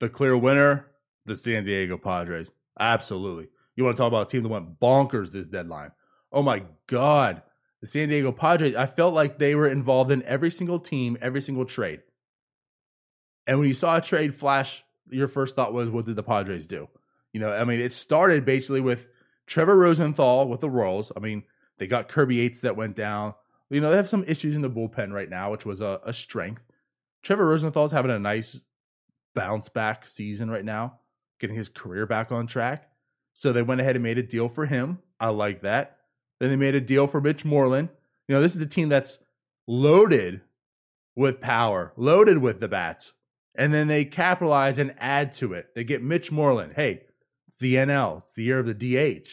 The 0.00 0.08
clear 0.08 0.36
winner, 0.36 0.88
the 1.24 1.36
San 1.36 1.64
Diego 1.64 1.96
Padres. 1.96 2.50
Absolutely. 2.78 3.48
You 3.76 3.84
want 3.84 3.96
to 3.96 4.00
talk 4.02 4.08
about 4.08 4.26
a 4.26 4.30
team 4.30 4.42
that 4.42 4.48
went 4.48 4.80
bonkers 4.80 5.30
this 5.30 5.46
deadline? 5.46 5.92
Oh 6.32 6.42
my 6.42 6.64
God. 6.86 7.42
The 7.80 7.86
San 7.86 8.08
Diego 8.08 8.32
Padres, 8.32 8.74
I 8.74 8.86
felt 8.86 9.14
like 9.14 9.38
they 9.38 9.54
were 9.54 9.68
involved 9.68 10.10
in 10.10 10.22
every 10.22 10.50
single 10.50 10.80
team, 10.80 11.18
every 11.20 11.42
single 11.42 11.66
trade. 11.66 12.00
And 13.46 13.58
when 13.58 13.68
you 13.68 13.74
saw 13.74 13.98
a 13.98 14.00
trade 14.00 14.34
flash, 14.34 14.82
your 15.08 15.28
first 15.28 15.54
thought 15.54 15.74
was, 15.74 15.90
what 15.90 16.06
did 16.06 16.16
the 16.16 16.22
Padres 16.22 16.66
do? 16.66 16.88
You 17.32 17.40
know, 17.40 17.52
I 17.52 17.64
mean, 17.64 17.80
it 17.80 17.92
started 17.92 18.44
basically 18.44 18.80
with 18.80 19.06
Trevor 19.46 19.76
Rosenthal 19.76 20.48
with 20.48 20.60
the 20.60 20.70
Royals. 20.70 21.12
I 21.14 21.20
mean, 21.20 21.44
they 21.78 21.86
got 21.86 22.08
Kirby 22.08 22.36
Yates 22.36 22.60
that 22.60 22.76
went 22.76 22.96
down. 22.96 23.34
You 23.68 23.80
know, 23.80 23.90
they 23.90 23.96
have 23.96 24.08
some 24.08 24.24
issues 24.26 24.56
in 24.56 24.62
the 24.62 24.70
bullpen 24.70 25.12
right 25.12 25.28
now, 25.28 25.50
which 25.50 25.66
was 25.66 25.80
a, 25.80 26.00
a 26.04 26.12
strength. 26.12 26.62
Trevor 27.22 27.46
Rosenthal's 27.46 27.92
having 27.92 28.10
a 28.10 28.18
nice 28.18 28.58
bounce 29.34 29.68
back 29.68 30.06
season 30.06 30.50
right 30.50 30.64
now, 30.64 31.00
getting 31.38 31.56
his 31.56 31.68
career 31.68 32.06
back 32.06 32.32
on 32.32 32.46
track. 32.46 32.88
So 33.36 33.52
they 33.52 33.60
went 33.60 33.82
ahead 33.82 33.96
and 33.96 34.02
made 34.02 34.16
a 34.16 34.22
deal 34.22 34.48
for 34.48 34.64
him. 34.64 34.98
I 35.20 35.28
like 35.28 35.60
that. 35.60 35.98
Then 36.40 36.48
they 36.48 36.56
made 36.56 36.74
a 36.74 36.80
deal 36.80 37.06
for 37.06 37.20
Mitch 37.20 37.44
Moreland. 37.44 37.90
You 38.26 38.34
know, 38.34 38.40
this 38.40 38.56
is 38.56 38.62
a 38.62 38.66
team 38.66 38.88
that's 38.88 39.18
loaded 39.66 40.40
with 41.14 41.42
power, 41.42 41.92
loaded 41.98 42.38
with 42.38 42.60
the 42.60 42.66
bats. 42.66 43.12
And 43.54 43.74
then 43.74 43.88
they 43.88 44.06
capitalize 44.06 44.78
and 44.78 44.94
add 44.96 45.34
to 45.34 45.52
it. 45.52 45.66
They 45.74 45.84
get 45.84 46.02
Mitch 46.02 46.32
Moreland. 46.32 46.72
Hey, 46.76 47.02
it's 47.46 47.58
the 47.58 47.74
NL, 47.74 48.22
it's 48.22 48.32
the 48.32 48.42
year 48.42 48.58
of 48.58 48.66
the 48.66 48.72
DH. 48.72 49.28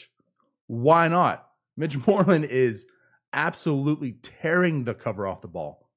Why 0.68 1.08
not? 1.08 1.48
Mitch 1.78 1.96
Moreland 2.08 2.44
is 2.44 2.86
absolutely 3.32 4.18
tearing 4.22 4.84
the 4.84 4.94
cover 4.94 5.26
off 5.26 5.40
the 5.40 5.48
ball. 5.48 5.90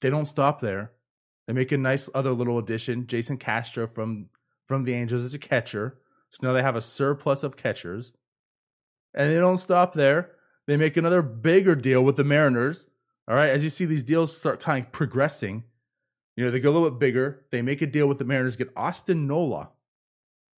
They 0.00 0.08
don't 0.08 0.24
stop 0.24 0.62
there. 0.62 0.92
They 1.46 1.52
make 1.52 1.72
a 1.72 1.76
nice 1.76 2.08
other 2.14 2.32
little 2.32 2.56
addition. 2.56 3.06
Jason 3.06 3.36
Castro 3.36 3.86
from 3.86 4.30
from 4.70 4.84
the 4.84 4.94
Angels 4.94 5.24
as 5.24 5.34
a 5.34 5.38
catcher. 5.38 5.98
So 6.30 6.46
now 6.46 6.52
they 6.52 6.62
have 6.62 6.76
a 6.76 6.80
surplus 6.80 7.42
of 7.42 7.56
catchers. 7.56 8.12
And 9.14 9.28
they 9.28 9.38
don't 9.38 9.58
stop 9.58 9.94
there. 9.94 10.30
They 10.68 10.76
make 10.76 10.96
another 10.96 11.22
bigger 11.22 11.74
deal 11.74 12.02
with 12.04 12.14
the 12.14 12.22
Mariners. 12.22 12.86
All 13.26 13.34
right, 13.34 13.50
as 13.50 13.64
you 13.64 13.70
see 13.70 13.84
these 13.84 14.04
deals 14.04 14.36
start 14.36 14.60
kind 14.60 14.84
of 14.86 14.92
progressing, 14.92 15.64
you 16.36 16.44
know, 16.44 16.52
they 16.52 16.60
go 16.60 16.70
a 16.70 16.72
little 16.72 16.88
bit 16.88 17.00
bigger. 17.00 17.46
They 17.50 17.62
make 17.62 17.82
a 17.82 17.86
deal 17.88 18.06
with 18.06 18.18
the 18.18 18.24
Mariners, 18.24 18.54
get 18.54 18.70
Austin 18.76 19.26
Nola. 19.26 19.70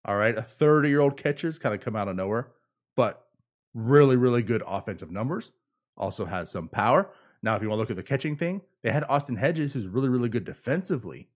All 0.05 0.17
right, 0.17 0.37
a 0.37 0.43
30 0.43 0.89
year 0.89 1.01
old 1.01 1.17
catcher's 1.17 1.61
kind 1.61 1.73
of 1.73 1.81
come 1.81 1.95
out 1.95 2.09
of 2.09 2.17
nowhere, 2.17 2.51
but 2.97 3.29
really, 3.75 4.17
really 4.17 4.43
good 4.43 4.65
offensive 4.67 5.13
numbers. 5.13 5.53
Also 5.97 6.25
has 6.25 6.51
some 6.51 6.67
power. 6.67 7.13
Now, 7.45 7.55
if 7.55 7.63
you 7.63 7.69
want 7.69 7.79
to 7.79 7.83
look 7.83 7.91
at 7.91 7.97
the 7.97 8.03
catching 8.03 8.35
thing, 8.35 8.63
they 8.83 8.91
had 8.91 9.05
Austin 9.09 9.37
Hedges, 9.37 9.73
who's 9.73 9.87
really, 9.87 10.09
really 10.09 10.29
good 10.29 10.45
defensively. 10.45 11.29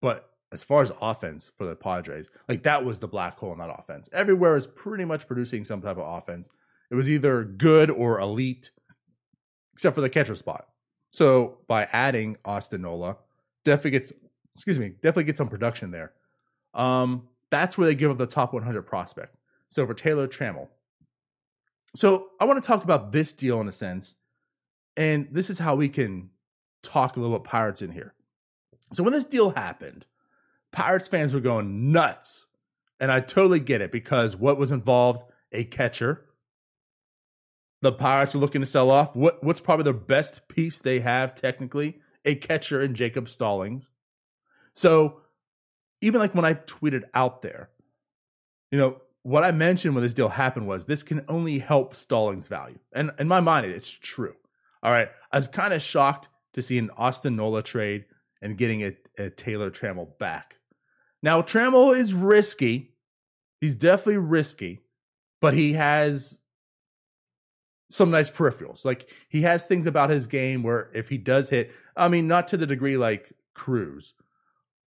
But 0.00 0.30
as 0.56 0.64
far 0.64 0.80
as 0.80 0.90
offense 1.02 1.52
for 1.58 1.66
the 1.66 1.76
Padres, 1.76 2.30
like 2.48 2.62
that 2.62 2.82
was 2.82 2.98
the 2.98 3.06
black 3.06 3.36
hole 3.36 3.52
in 3.52 3.58
that 3.58 3.68
offense. 3.68 4.08
Everywhere 4.14 4.56
is 4.56 4.66
pretty 4.66 5.04
much 5.04 5.26
producing 5.26 5.66
some 5.66 5.82
type 5.82 5.98
of 5.98 6.18
offense. 6.18 6.48
It 6.90 6.94
was 6.94 7.10
either 7.10 7.44
good 7.44 7.90
or 7.90 8.20
elite, 8.20 8.70
except 9.74 9.94
for 9.94 10.00
the 10.00 10.08
catcher 10.08 10.34
spot. 10.34 10.66
So 11.10 11.58
by 11.68 11.88
adding 11.92 12.38
Austin 12.46 12.80
Nola, 12.80 13.18
definitely 13.66 13.90
gets 13.90 14.14
excuse 14.54 14.78
me, 14.78 14.88
definitely 14.88 15.24
get 15.24 15.36
some 15.36 15.50
production 15.50 15.90
there. 15.90 16.14
Um, 16.72 17.28
that's 17.50 17.76
where 17.76 17.86
they 17.86 17.94
give 17.94 18.10
up 18.10 18.16
the 18.16 18.24
top 18.24 18.54
100 18.54 18.80
prospect. 18.84 19.36
So 19.68 19.86
for 19.86 19.92
Taylor 19.92 20.26
Trammell. 20.26 20.68
So 21.94 22.28
I 22.40 22.46
want 22.46 22.62
to 22.62 22.66
talk 22.66 22.82
about 22.82 23.12
this 23.12 23.34
deal 23.34 23.60
in 23.60 23.68
a 23.68 23.72
sense, 23.72 24.14
and 24.96 25.28
this 25.30 25.50
is 25.50 25.58
how 25.58 25.74
we 25.74 25.90
can 25.90 26.30
talk 26.82 27.18
a 27.18 27.20
little 27.20 27.38
bit 27.38 27.44
Pirates 27.44 27.82
in 27.82 27.92
here. 27.92 28.14
So 28.92 29.02
when 29.02 29.12
this 29.12 29.24
deal 29.24 29.50
happened, 29.50 30.06
Pirates 30.76 31.08
fans 31.08 31.32
were 31.32 31.40
going 31.40 31.90
nuts. 31.90 32.46
And 33.00 33.10
I 33.10 33.20
totally 33.20 33.60
get 33.60 33.80
it 33.80 33.90
because 33.90 34.36
what 34.36 34.58
was 34.58 34.70
involved? 34.70 35.24
A 35.50 35.64
catcher. 35.64 36.26
The 37.80 37.92
Pirates 37.92 38.34
are 38.34 38.38
looking 38.38 38.60
to 38.60 38.66
sell 38.66 38.90
off. 38.90 39.16
What 39.16 39.42
what's 39.42 39.60
probably 39.60 39.84
the 39.84 39.94
best 39.94 40.48
piece 40.48 40.80
they 40.80 41.00
have 41.00 41.34
technically? 41.34 42.00
A 42.26 42.34
catcher 42.34 42.82
in 42.82 42.94
Jacob 42.94 43.26
Stallings. 43.26 43.88
So 44.74 45.22
even 46.02 46.20
like 46.20 46.34
when 46.34 46.44
I 46.44 46.54
tweeted 46.54 47.04
out 47.14 47.40
there, 47.40 47.70
you 48.70 48.76
know, 48.76 49.00
what 49.22 49.44
I 49.44 49.52
mentioned 49.52 49.94
when 49.94 50.04
this 50.04 50.12
deal 50.12 50.28
happened 50.28 50.66
was 50.66 50.84
this 50.84 51.02
can 51.02 51.24
only 51.28 51.58
help 51.58 51.94
Stallings' 51.94 52.48
value. 52.48 52.78
And 52.92 53.12
in 53.18 53.28
my 53.28 53.40
mind, 53.40 53.64
it's 53.64 53.88
true. 53.88 54.34
All 54.82 54.92
right. 54.92 55.08
I 55.32 55.38
was 55.38 55.48
kind 55.48 55.72
of 55.72 55.80
shocked 55.80 56.28
to 56.52 56.60
see 56.60 56.76
an 56.76 56.90
Austin 56.98 57.34
Nola 57.34 57.62
trade 57.62 58.04
and 58.42 58.58
getting 58.58 58.82
a, 58.82 58.96
a 59.18 59.30
Taylor 59.30 59.70
Trammell 59.70 60.18
back. 60.18 60.55
Now, 61.26 61.42
Trammell 61.42 61.92
is 61.96 62.14
risky. 62.14 62.92
He's 63.60 63.74
definitely 63.74 64.18
risky, 64.18 64.82
but 65.40 65.54
he 65.54 65.72
has 65.72 66.38
some 67.90 68.12
nice 68.12 68.30
peripherals. 68.30 68.84
Like 68.84 69.10
he 69.28 69.42
has 69.42 69.66
things 69.66 69.88
about 69.88 70.08
his 70.08 70.28
game 70.28 70.62
where 70.62 70.88
if 70.94 71.08
he 71.08 71.18
does 71.18 71.50
hit, 71.50 71.72
I 71.96 72.06
mean, 72.06 72.28
not 72.28 72.46
to 72.48 72.56
the 72.56 72.64
degree 72.64 72.96
like 72.96 73.32
Cruz, 73.56 74.14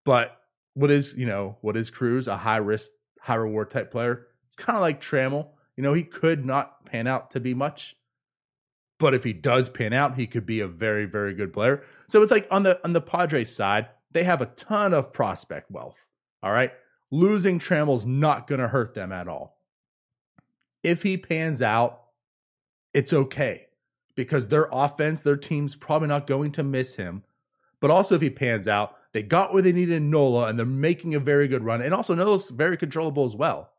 but 0.04 0.40
what 0.74 0.92
is, 0.92 1.12
you 1.14 1.26
know, 1.26 1.56
what 1.60 1.76
is 1.76 1.90
Cruz? 1.90 2.28
A 2.28 2.36
high 2.36 2.58
risk, 2.58 2.92
high 3.20 3.34
reward 3.34 3.72
type 3.72 3.90
player. 3.90 4.28
It's 4.46 4.54
kind 4.54 4.76
of 4.76 4.80
like 4.80 5.00
Trammell. 5.00 5.48
You 5.76 5.82
know, 5.82 5.92
he 5.92 6.04
could 6.04 6.46
not 6.46 6.84
pan 6.84 7.08
out 7.08 7.32
to 7.32 7.40
be 7.40 7.52
much, 7.52 7.96
but 9.00 9.12
if 9.12 9.24
he 9.24 9.32
does 9.32 9.68
pan 9.68 9.92
out, 9.92 10.14
he 10.14 10.28
could 10.28 10.46
be 10.46 10.60
a 10.60 10.68
very, 10.68 11.06
very 11.06 11.34
good 11.34 11.52
player. 11.52 11.82
So 12.06 12.22
it's 12.22 12.30
like 12.30 12.46
on 12.52 12.62
the 12.62 12.78
on 12.84 12.92
the 12.92 13.00
Padres 13.00 13.52
side, 13.52 13.88
they 14.12 14.22
have 14.22 14.40
a 14.40 14.46
ton 14.46 14.94
of 14.94 15.12
prospect 15.12 15.68
wealth. 15.72 16.04
All 16.42 16.52
right. 16.52 16.72
Losing 17.10 17.58
Trammell's 17.58 18.06
not 18.06 18.46
going 18.46 18.60
to 18.60 18.68
hurt 18.68 18.94
them 18.94 19.12
at 19.12 19.28
all. 19.28 19.58
If 20.82 21.02
he 21.02 21.16
pans 21.16 21.62
out, 21.62 22.02
it's 22.92 23.12
okay 23.12 23.66
because 24.14 24.48
their 24.48 24.68
offense, 24.72 25.22
their 25.22 25.36
team's 25.36 25.76
probably 25.76 26.08
not 26.08 26.26
going 26.26 26.52
to 26.52 26.62
miss 26.62 26.96
him. 26.96 27.24
But 27.80 27.90
also, 27.90 28.16
if 28.16 28.20
he 28.20 28.30
pans 28.30 28.66
out, 28.66 28.96
they 29.12 29.22
got 29.22 29.52
where 29.52 29.62
they 29.62 29.72
needed 29.72 29.94
in 29.94 30.10
Nola 30.10 30.46
and 30.46 30.58
they're 30.58 30.66
making 30.66 31.14
a 31.14 31.20
very 31.20 31.48
good 31.48 31.64
run. 31.64 31.80
And 31.80 31.94
also, 31.94 32.14
Nola's 32.14 32.50
very 32.50 32.76
controllable 32.76 33.24
as 33.24 33.36
well. 33.36 33.70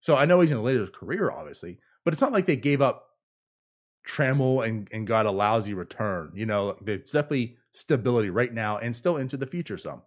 So 0.00 0.16
I 0.16 0.24
know 0.24 0.40
he's 0.40 0.50
in 0.50 0.56
the 0.56 0.62
later 0.62 0.80
his 0.80 0.90
career, 0.90 1.30
obviously, 1.30 1.78
but 2.04 2.12
it's 2.12 2.20
not 2.20 2.32
like 2.32 2.46
they 2.46 2.56
gave 2.56 2.82
up 2.82 3.08
Trammell 4.06 4.66
and, 4.66 4.88
and 4.92 5.06
got 5.06 5.26
a 5.26 5.30
lousy 5.30 5.74
return. 5.74 6.32
You 6.34 6.46
know, 6.46 6.76
there's 6.80 7.10
definitely 7.10 7.56
stability 7.72 8.30
right 8.30 8.52
now 8.52 8.78
and 8.78 8.94
still 8.94 9.16
into 9.16 9.36
the 9.36 9.46
future 9.46 9.78
some. 9.78 10.02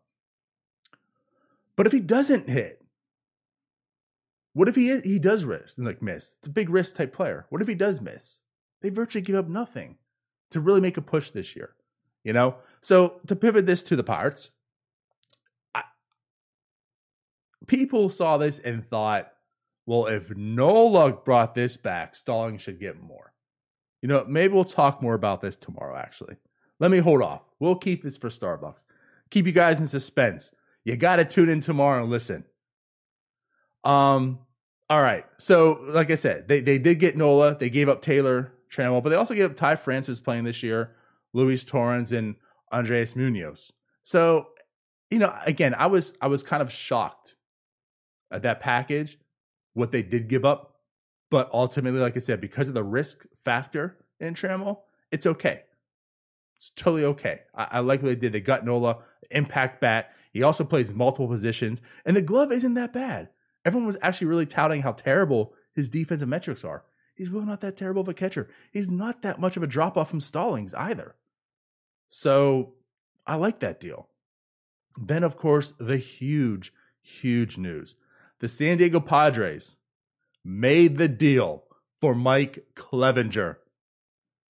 But 1.75 1.87
if 1.87 1.91
he 1.91 1.99
doesn't 1.99 2.49
hit, 2.49 2.81
what 4.53 4.69
if 4.69 4.75
he 4.75 4.99
he 5.01 5.19
does 5.19 5.43
risk 5.43 5.77
and 5.77 5.85
like 5.85 6.01
miss? 6.01 6.35
It's 6.37 6.47
a 6.47 6.51
big 6.51 6.69
risk 6.69 6.95
type 6.95 7.13
player. 7.13 7.45
What 7.49 7.61
if 7.61 7.67
he 7.67 7.75
does 7.75 8.01
miss? 8.01 8.39
They 8.81 8.89
virtually 8.89 9.21
give 9.21 9.35
up 9.35 9.49
nothing 9.49 9.97
to 10.51 10.61
really 10.61 10.81
make 10.81 10.97
a 10.97 11.01
push 11.01 11.31
this 11.31 11.55
year. 11.55 11.75
You 12.23 12.33
know? 12.33 12.55
So 12.81 13.19
to 13.27 13.35
pivot 13.35 13.65
this 13.65 13.83
to 13.83 13.95
the 13.95 14.03
Pirates, 14.03 14.51
I, 15.73 15.83
people 17.67 18.09
saw 18.09 18.37
this 18.37 18.59
and 18.59 18.85
thought, 18.85 19.31
well, 19.85 20.07
if 20.07 20.35
Nola 20.35 21.11
brought 21.11 21.53
this 21.53 21.77
back, 21.77 22.15
Stalling 22.15 22.57
should 22.57 22.79
get 22.79 23.01
more. 23.01 23.33
You 24.01 24.09
know, 24.09 24.25
maybe 24.27 24.53
we'll 24.53 24.63
talk 24.63 25.01
more 25.01 25.15
about 25.15 25.41
this 25.41 25.55
tomorrow, 25.55 25.95
actually. 25.97 26.35
Let 26.79 26.91
me 26.91 26.99
hold 26.99 27.21
off. 27.21 27.41
We'll 27.59 27.75
keep 27.75 28.03
this 28.03 28.17
for 28.17 28.29
Starbucks. 28.29 28.83
Keep 29.29 29.47
you 29.47 29.51
guys 29.51 29.79
in 29.79 29.87
suspense. 29.87 30.51
You 30.85 30.95
got 30.95 31.17
to 31.17 31.25
tune 31.25 31.49
in 31.49 31.59
tomorrow 31.59 32.03
and 32.03 32.11
listen. 32.11 32.45
Um, 33.83 34.39
all 34.89 35.01
right. 35.01 35.25
So, 35.39 35.79
like 35.89 36.11
I 36.11 36.15
said, 36.15 36.47
they, 36.47 36.61
they 36.61 36.77
did 36.77 36.99
get 36.99 37.17
Nola. 37.17 37.57
They 37.57 37.69
gave 37.69 37.89
up 37.89 38.01
Taylor 38.01 38.53
Trammell, 38.71 39.03
but 39.03 39.09
they 39.09 39.15
also 39.15 39.33
gave 39.33 39.49
up 39.49 39.55
Ty 39.55 39.77
France, 39.77 40.07
who's 40.07 40.19
playing 40.21 40.43
this 40.43 40.61
year, 40.61 40.95
Luis 41.33 41.63
Torrens, 41.63 42.11
and 42.11 42.35
Andres 42.71 43.15
Munoz. 43.15 43.73
So, 44.03 44.47
you 45.09 45.17
know, 45.17 45.35
again, 45.45 45.73
I 45.75 45.87
was 45.87 46.13
I 46.21 46.27
was 46.27 46.43
kind 46.43 46.61
of 46.61 46.71
shocked 46.71 47.35
at 48.31 48.43
that 48.43 48.59
package, 48.59 49.17
what 49.73 49.91
they 49.91 50.03
did 50.03 50.27
give 50.27 50.45
up. 50.45 50.75
But 51.31 51.49
ultimately, 51.51 51.99
like 51.99 52.15
I 52.15 52.19
said, 52.19 52.39
because 52.39 52.67
of 52.67 52.75
the 52.75 52.83
risk 52.83 53.25
factor 53.35 53.97
in 54.19 54.35
Trammell, 54.35 54.79
it's 55.11 55.25
okay. 55.25 55.63
It's 56.55 56.69
totally 56.69 57.05
okay. 57.05 57.41
I, 57.55 57.67
I 57.71 57.79
like 57.79 58.01
what 58.03 58.09
they 58.09 58.15
did. 58.15 58.33
They 58.33 58.39
got 58.39 58.65
Nola, 58.65 58.99
impact 59.31 59.81
bat. 59.81 60.11
He 60.35 60.43
also 60.43 60.65
plays 60.65 60.93
multiple 60.93 61.29
positions, 61.29 61.79
and 62.03 62.13
the 62.13 62.21
glove 62.21 62.51
isn't 62.51 62.73
that 62.73 62.91
bad. 62.91 63.29
Everyone 63.63 63.87
was 63.87 63.95
actually 64.01 64.27
really 64.27 64.45
touting 64.45 64.81
how 64.81 64.91
terrible 64.91 65.53
his 65.73 65.89
defensive 65.89 66.27
metrics 66.27 66.65
are. 66.65 66.83
He's 67.15 67.29
really 67.29 67.45
not 67.45 67.61
that 67.61 67.77
terrible 67.77 68.01
of 68.01 68.09
a 68.09 68.13
catcher. 68.13 68.49
He's 68.73 68.89
not 68.89 69.21
that 69.21 69.39
much 69.39 69.55
of 69.55 69.63
a 69.63 69.67
drop 69.67 69.95
off 69.95 70.09
from 70.09 70.19
Stallings 70.19 70.73
either. 70.73 71.15
So 72.09 72.73
I 73.25 73.35
like 73.35 73.61
that 73.61 73.79
deal. 73.79 74.09
Then, 74.97 75.23
of 75.23 75.37
course, 75.37 75.73
the 75.79 75.95
huge, 75.95 76.73
huge 77.01 77.57
news 77.57 77.95
the 78.39 78.49
San 78.49 78.77
Diego 78.77 78.99
Padres 78.99 79.77
made 80.43 80.97
the 80.97 81.07
deal 81.07 81.63
for 81.95 82.13
Mike 82.13 82.65
Clevinger. 82.75 83.55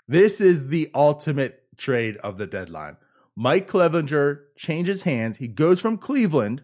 This 0.08 0.42
is 0.42 0.70
the 0.70 0.90
ultimate 0.96 1.62
trade 1.78 2.18
of 2.18 2.40
the 2.40 2.48
deadline. 2.48 2.98
Mike 3.36 3.68
Clevinger 3.68 4.42
changes 4.56 5.04
hands. 5.04 5.38
He 5.38 5.48
goes 5.48 5.82
from 5.82 5.98
Cleveland. 5.98 6.64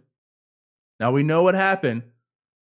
Now 0.99 1.11
we 1.11 1.23
know 1.23 1.43
what 1.43 1.55
happened. 1.55 2.03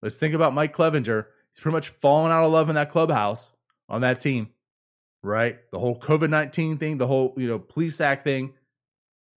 Let's 0.02 0.18
think 0.18 0.34
about 0.34 0.54
Mike 0.54 0.76
Clevinger. 0.76 1.26
He's 1.52 1.60
pretty 1.60 1.74
much 1.74 1.90
fallen 1.90 2.32
out 2.32 2.46
of 2.46 2.52
love 2.52 2.70
in 2.70 2.76
that 2.76 2.92
clubhouse 2.92 3.52
on 3.88 4.02
that 4.02 4.22
team, 4.22 4.50
right? 5.22 5.60
The 5.72 5.80
whole 5.80 6.00
COVID 6.00 6.30
19 6.30 6.78
thing, 6.78 6.98
the 6.98 7.08
whole, 7.08 7.34
you 7.38 7.48
know, 7.48 7.60
Plesac 7.60 8.24
thing. 8.24 8.54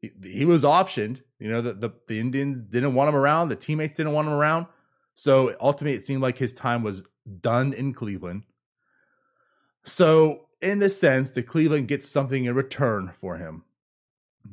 He, 0.00 0.10
he 0.22 0.44
was 0.44 0.64
optioned. 0.64 1.22
You 1.38 1.50
know, 1.50 1.62
the, 1.62 1.72
the, 1.74 1.90
the 2.06 2.20
Indians 2.20 2.60
didn't 2.62 2.94
want 2.94 3.08
him 3.08 3.16
around. 3.16 3.48
The 3.48 3.56
teammates 3.56 3.94
didn't 3.94 4.12
want 4.12 4.28
him 4.28 4.34
around. 4.34 4.66
So 5.14 5.54
ultimately, 5.60 5.96
it 5.96 6.02
seemed 6.02 6.22
like 6.22 6.38
his 6.38 6.52
time 6.52 6.82
was 6.82 7.02
done 7.40 7.72
in 7.72 7.92
Cleveland. 7.92 8.44
So, 9.84 10.46
in 10.60 10.78
this 10.78 10.98
sense, 10.98 11.32
the 11.32 11.42
Cleveland 11.42 11.88
gets 11.88 12.08
something 12.08 12.44
in 12.44 12.54
return 12.54 13.10
for 13.12 13.36
him. 13.36 13.64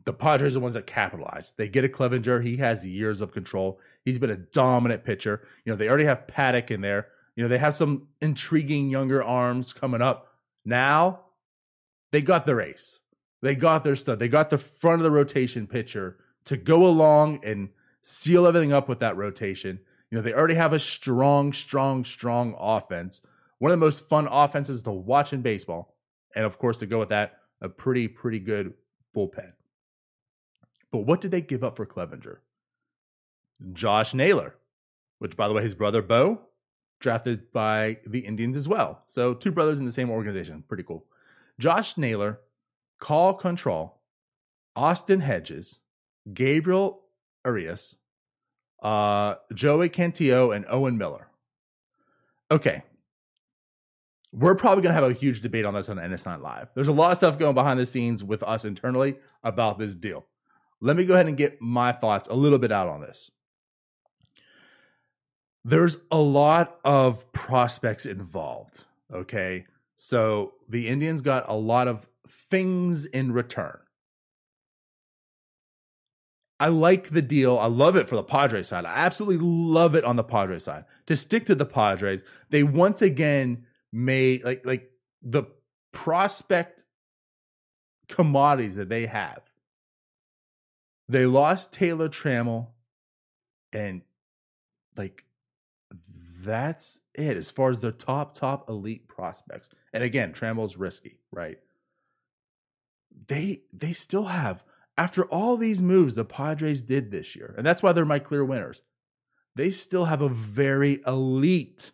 The 0.05 0.13
Padres 0.13 0.53
are 0.53 0.59
the 0.59 0.61
ones 0.61 0.75
that 0.75 0.87
capitalize. 0.87 1.53
They 1.57 1.67
get 1.67 1.85
a 1.85 1.89
Clevinger. 1.89 2.43
He 2.43 2.57
has 2.57 2.85
years 2.85 3.21
of 3.21 3.31
control. 3.31 3.79
He's 4.05 4.19
been 4.19 4.29
a 4.29 4.37
dominant 4.37 5.03
pitcher. 5.03 5.47
You 5.65 5.71
know, 5.71 5.77
they 5.77 5.89
already 5.89 6.05
have 6.05 6.27
Paddock 6.27 6.71
in 6.71 6.81
there. 6.81 7.07
You 7.35 7.43
know, 7.43 7.49
they 7.49 7.57
have 7.57 7.75
some 7.75 8.07
intriguing 8.21 8.89
younger 8.89 9.23
arms 9.23 9.73
coming 9.73 10.01
up. 10.01 10.27
Now, 10.65 11.21
they 12.11 12.21
got 12.21 12.45
their 12.45 12.61
ace. 12.61 12.99
They 13.41 13.55
got 13.55 13.83
their 13.83 13.95
stud. 13.95 14.19
They 14.19 14.27
got 14.27 14.49
the 14.49 14.57
front 14.57 14.99
of 14.99 15.03
the 15.03 15.11
rotation 15.11 15.65
pitcher 15.65 16.17
to 16.45 16.57
go 16.57 16.85
along 16.85 17.43
and 17.45 17.69
seal 18.01 18.45
everything 18.45 18.73
up 18.73 18.89
with 18.89 18.99
that 18.99 19.15
rotation. 19.15 19.79
You 20.11 20.17
know, 20.17 20.21
they 20.21 20.33
already 20.33 20.55
have 20.55 20.73
a 20.73 20.79
strong, 20.79 21.53
strong, 21.53 22.03
strong 22.03 22.55
offense. 22.59 23.21
One 23.59 23.71
of 23.71 23.79
the 23.79 23.85
most 23.85 24.07
fun 24.09 24.27
offenses 24.29 24.83
to 24.83 24.91
watch 24.91 25.33
in 25.33 25.41
baseball. 25.41 25.95
And 26.35 26.45
of 26.45 26.57
course, 26.57 26.79
to 26.79 26.85
go 26.85 26.99
with 26.99 27.09
that, 27.09 27.39
a 27.61 27.69
pretty, 27.69 28.07
pretty 28.07 28.39
good 28.39 28.73
bullpen. 29.15 29.53
But 30.91 30.99
what 30.99 31.21
did 31.21 31.31
they 31.31 31.41
give 31.41 31.63
up 31.63 31.75
for 31.75 31.85
Clevinger? 31.85 32.37
Josh 33.73 34.13
Naylor, 34.13 34.55
which, 35.19 35.35
by 35.35 35.47
the 35.47 35.53
way, 35.53 35.63
his 35.63 35.75
brother 35.75 36.01
Bo, 36.01 36.41
drafted 36.99 37.51
by 37.51 37.97
the 38.07 38.19
Indians 38.19 38.57
as 38.57 38.67
well. 38.67 39.03
So, 39.05 39.33
two 39.33 39.51
brothers 39.51 39.79
in 39.79 39.85
the 39.85 39.91
same 39.91 40.09
organization. 40.09 40.63
Pretty 40.67 40.83
cool. 40.83 41.05
Josh 41.59 41.97
Naylor, 41.97 42.39
Cal 43.01 43.37
Quantrill, 43.37 43.91
Austin 44.75 45.19
Hedges, 45.19 45.79
Gabriel 46.33 47.01
Arias, 47.45 47.95
uh, 48.81 49.35
Joey 49.53 49.89
Cantillo, 49.89 50.55
and 50.55 50.65
Owen 50.69 50.97
Miller. 50.97 51.29
Okay. 52.51 52.83
We're 54.31 54.55
probably 54.55 54.83
going 54.83 54.95
to 54.95 55.01
have 55.01 55.09
a 55.09 55.13
huge 55.13 55.41
debate 55.41 55.65
on 55.65 55.73
this 55.73 55.89
on 55.89 55.97
NS9 55.97 56.41
Live. 56.41 56.67
There's 56.75 56.87
a 56.87 56.93
lot 56.93 57.11
of 57.11 57.17
stuff 57.17 57.39
going 57.39 57.55
behind 57.55 57.79
the 57.79 57.85
scenes 57.85 58.23
with 58.23 58.43
us 58.43 58.63
internally 58.63 59.17
about 59.43 59.79
this 59.79 59.95
deal. 59.95 60.25
Let 60.81 60.95
me 60.95 61.05
go 61.05 61.13
ahead 61.13 61.27
and 61.27 61.37
get 61.37 61.61
my 61.61 61.91
thoughts 61.91 62.27
a 62.29 62.35
little 62.35 62.59
bit 62.59 62.71
out 62.71 62.87
on 62.87 63.01
this. 63.01 63.31
There's 65.65 65.97
a 66.09 66.17
lot 66.17 66.79
of 66.85 67.31
prospects 67.33 68.05
involved. 68.05 68.85
Okay. 69.13 69.65
So 69.97 70.53
the 70.69 70.87
Indians 70.87 71.21
got 71.21 71.49
a 71.49 71.55
lot 71.55 71.87
of 71.87 72.07
things 72.27 73.05
in 73.05 73.33
return. 73.33 73.79
I 76.59 76.67
like 76.67 77.09
the 77.09 77.21
deal. 77.21 77.57
I 77.57 77.67
love 77.67 77.95
it 77.95 78.09
for 78.09 78.15
the 78.15 78.23
Padres 78.23 78.67
side. 78.67 78.85
I 78.85 78.93
absolutely 78.93 79.45
love 79.45 79.95
it 79.95 80.03
on 80.03 80.17
the 80.17 80.23
Padres 80.23 80.65
side. 80.65 80.85
To 81.07 81.15
stick 81.15 81.45
to 81.45 81.55
the 81.55 81.65
Padres, 81.65 82.23
they 82.49 82.63
once 82.63 83.01
again 83.01 83.65
made 83.93 84.43
like 84.43 84.65
like 84.65 84.91
the 85.21 85.43
prospect 85.93 86.83
commodities 88.09 88.75
that 88.75 88.89
they 88.89 89.05
have. 89.05 89.41
They 91.09 91.25
lost 91.25 91.73
Taylor 91.73 92.07
Trammell 92.07 92.67
and 93.73 94.03
like 94.95 95.25
that's 96.41 96.99
it 97.15 97.35
as 97.35 97.49
far 97.51 97.71
as 97.71 97.79
the 97.79 97.91
top 97.91 98.35
top 98.35 98.69
elite 98.69 99.07
prospects. 99.07 99.69
And 99.91 100.03
again, 100.03 100.33
Trammell's 100.33 100.77
risky, 100.77 101.19
right? 101.31 101.57
They 103.27 103.63
they 103.73 103.93
still 103.93 104.25
have 104.25 104.63
after 104.97 105.23
all 105.25 105.57
these 105.57 105.81
moves 105.81 106.15
the 106.15 106.25
Padres 106.25 106.83
did 106.83 107.09
this 107.09 107.35
year, 107.35 107.55
and 107.57 107.65
that's 107.65 107.81
why 107.81 107.91
they're 107.91 108.05
my 108.05 108.19
clear 108.19 108.45
winners, 108.45 108.83
they 109.55 109.71
still 109.71 110.05
have 110.05 110.21
a 110.21 110.29
very 110.29 111.01
elite 111.07 111.91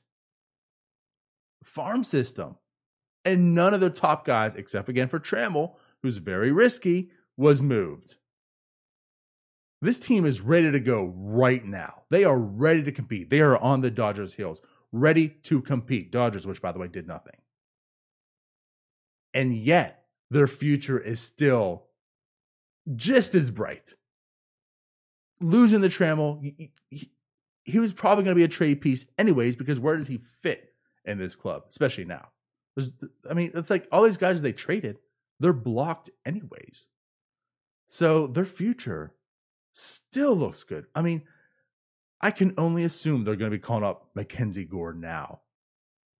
farm 1.64 2.04
system. 2.04 2.58
And 3.24 3.56
none 3.56 3.74
of 3.74 3.80
the 3.80 3.90
top 3.90 4.24
guys, 4.26 4.56
except 4.56 4.90
again 4.90 5.08
for 5.08 5.20
Trammell, 5.20 5.76
who's 6.04 6.18
very 6.18 6.52
risky, 6.52 7.10
was 7.38 7.62
moved. 7.62 8.16
This 9.86 10.00
team 10.00 10.26
is 10.26 10.42
ready 10.42 10.72
to 10.72 10.80
go 10.80 11.14
right 11.16 11.64
now. 11.64 12.04
They 12.10 12.24
are 12.24 12.38
ready 12.38 12.82
to 12.84 12.92
compete. 12.92 13.30
They 13.30 13.42
are 13.42 13.58
on 13.58 13.82
the 13.82 13.92
Dodgers' 13.92 14.34
heels, 14.34 14.62
ready 14.92 15.30
to 15.44 15.62
compete. 15.62 16.12
Dodgers, 16.12 16.48
which 16.48 16.62
by 16.62 16.72
the 16.72 16.80
way 16.80 16.88
did 16.88 17.08
nothing. 17.08 17.36
And 19.34 19.56
yet, 19.56 20.06
their 20.32 20.48
future 20.48 21.00
is 21.00 21.20
still 21.20 21.86
just 22.96 23.36
as 23.36 23.52
bright. 23.52 23.94
Losing 25.40 25.82
the 25.82 25.90
Trammell, 25.90 26.42
he, 26.42 26.72
he, 26.90 27.12
he 27.64 27.80
was 27.80 27.94
probably 27.94 28.24
going 28.24 28.36
to 28.36 28.40
be 28.40 28.46
a 28.46 28.48
trade 28.48 28.82
piece 28.82 29.06
anyways, 29.20 29.56
because 29.56 29.80
where 29.80 29.98
does 29.98 30.08
he 30.08 30.18
fit 30.18 30.74
in 31.04 31.20
this 31.20 31.36
club, 31.36 31.64
especially 31.70 32.06
now? 32.06 32.30
There's, 32.76 32.94
I 33.30 33.34
mean, 33.34 33.52
it's 33.54 33.70
like 33.70 33.88
all 33.92 34.04
these 34.04 34.18
guys 34.18 34.42
they 34.42 34.52
traded, 34.52 34.98
they're 35.40 35.54
blocked 35.54 36.10
anyways. 36.26 36.88
So 37.88 38.26
their 38.28 38.46
future 38.46 39.14
still 39.76 40.36
looks 40.36 40.64
good. 40.64 40.86
I 40.96 41.02
mean, 41.02 41.24
I 42.22 42.32
can 42.32 42.54
only 42.58 42.86
assume 42.86 43.24
they're 43.24 43.36
going 43.36 43.52
to 43.52 43.58
be 43.58 43.62
calling 43.62 43.84
up 43.84 44.10
Mackenzie 44.16 44.64
Gore 44.64 44.94
now. 44.94 45.42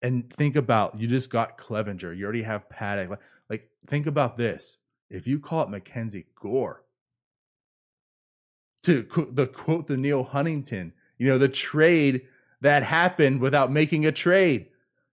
And 0.02 0.32
think 0.34 0.56
about 0.56 1.00
you 1.00 1.08
just 1.08 1.30
got 1.30 1.58
Clevinger, 1.58 2.16
you 2.16 2.26
already 2.26 2.44
have 2.44 2.70
Paddock. 2.70 3.10
Like, 3.10 3.22
like 3.50 3.70
think 3.88 4.08
about 4.08 4.38
this 4.38 4.78
if 5.10 5.26
you 5.26 5.40
call 5.40 5.64
it 5.64 5.70
Mackenzie 5.70 6.28
Gore, 6.40 6.84
to 8.84 9.08
the 9.32 9.48
quote 9.48 9.88
the 9.88 9.98
Neal 9.98 10.24
Huntington, 10.24 10.94
you 11.18 11.28
know, 11.28 11.38
the 11.38 11.50
trade 11.50 12.24
that 12.62 12.84
happened 12.84 13.40
without 13.40 13.72
making 13.72 14.06
a 14.06 14.12
trade. 14.12 14.68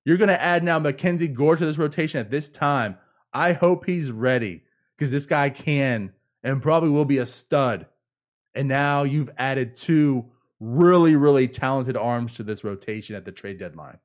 You're 0.05 0.17
going 0.17 0.29
to 0.29 0.43
add 0.43 0.65
now 0.65 0.81
Mackenzie 0.81 1.29
Gore 1.29 1.57
to 1.57 1.65
this 1.65 1.79
rotation 1.79 2.19
at 2.19 2.31
this 2.31 2.49
time. 2.49 2.99
I 3.33 3.53
hope 3.53 3.87
he's 3.87 4.11
ready 4.11 4.65
because 4.97 5.13
this 5.13 5.27
guy 5.27 5.49
can 5.49 6.13
and 6.43 6.61
probably 6.61 6.91
will 6.91 7.05
be 7.05 7.19
a 7.19 7.27
stud. 7.27 7.87
And 8.55 8.69
now 8.69 9.03
you've 9.03 9.31
added 9.38 9.77
two 9.77 10.27
really, 10.61 11.17
really 11.17 11.49
talented 11.49 11.97
arms 11.97 12.35
to 12.35 12.43
this 12.43 12.62
rotation 12.62 13.17
at 13.17 13.25
the 13.25 13.33
trade 13.33 13.59
deadline. 13.59 13.99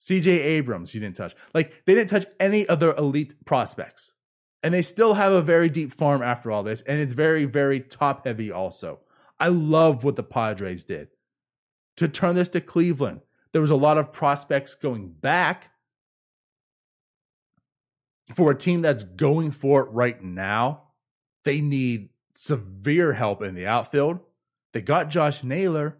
CJ 0.00 0.26
Abrams, 0.26 0.94
you 0.94 1.00
didn't 1.00 1.16
touch. 1.16 1.34
Like 1.54 1.84
they 1.84 1.94
didn't 1.94 2.10
touch 2.10 2.26
any 2.38 2.68
other 2.68 2.94
elite 2.94 3.34
prospects. 3.44 4.12
And 4.62 4.74
they 4.74 4.82
still 4.82 5.14
have 5.14 5.32
a 5.32 5.42
very 5.42 5.68
deep 5.68 5.92
farm 5.92 6.22
after 6.22 6.50
all 6.50 6.62
this. 6.62 6.82
And 6.82 7.00
it's 7.00 7.12
very, 7.12 7.44
very 7.44 7.80
top 7.80 8.26
heavy 8.26 8.50
also. 8.50 9.00
I 9.40 9.48
love 9.48 10.04
what 10.04 10.16
the 10.16 10.22
Padres 10.22 10.84
did 10.84 11.08
to 11.96 12.08
turn 12.08 12.34
this 12.34 12.48
to 12.50 12.60
Cleveland. 12.60 13.20
There 13.52 13.60
was 13.60 13.70
a 13.70 13.76
lot 13.76 13.98
of 13.98 14.12
prospects 14.12 14.74
going 14.74 15.08
back 15.08 15.70
for 18.34 18.50
a 18.50 18.56
team 18.56 18.82
that's 18.82 19.04
going 19.04 19.52
for 19.52 19.82
it 19.82 19.90
right 19.90 20.22
now. 20.22 20.82
They 21.44 21.60
need 21.60 22.10
severe 22.40 23.14
help 23.14 23.42
in 23.42 23.54
the 23.54 23.66
outfield. 23.66 24.20
They 24.72 24.80
got 24.80 25.10
Josh 25.10 25.42
Naylor. 25.42 25.98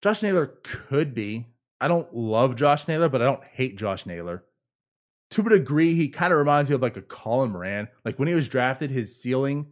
Josh 0.00 0.22
Naylor 0.22 0.54
could 0.62 1.14
be 1.14 1.46
I 1.80 1.88
don't 1.88 2.14
love 2.14 2.54
Josh 2.54 2.86
Naylor, 2.86 3.08
but 3.08 3.20
I 3.20 3.24
don't 3.24 3.42
hate 3.42 3.76
Josh 3.76 4.06
Naylor. 4.06 4.44
To 5.30 5.40
a 5.44 5.50
degree, 5.50 5.94
he 5.94 6.08
kind 6.08 6.32
of 6.32 6.38
reminds 6.38 6.70
me 6.70 6.76
of 6.76 6.82
like 6.82 6.96
a 6.96 7.02
Colin 7.02 7.50
Moran. 7.50 7.88
Like 8.04 8.20
when 8.20 8.28
he 8.28 8.34
was 8.34 8.48
drafted, 8.48 8.92
his 8.92 9.20
ceiling 9.20 9.66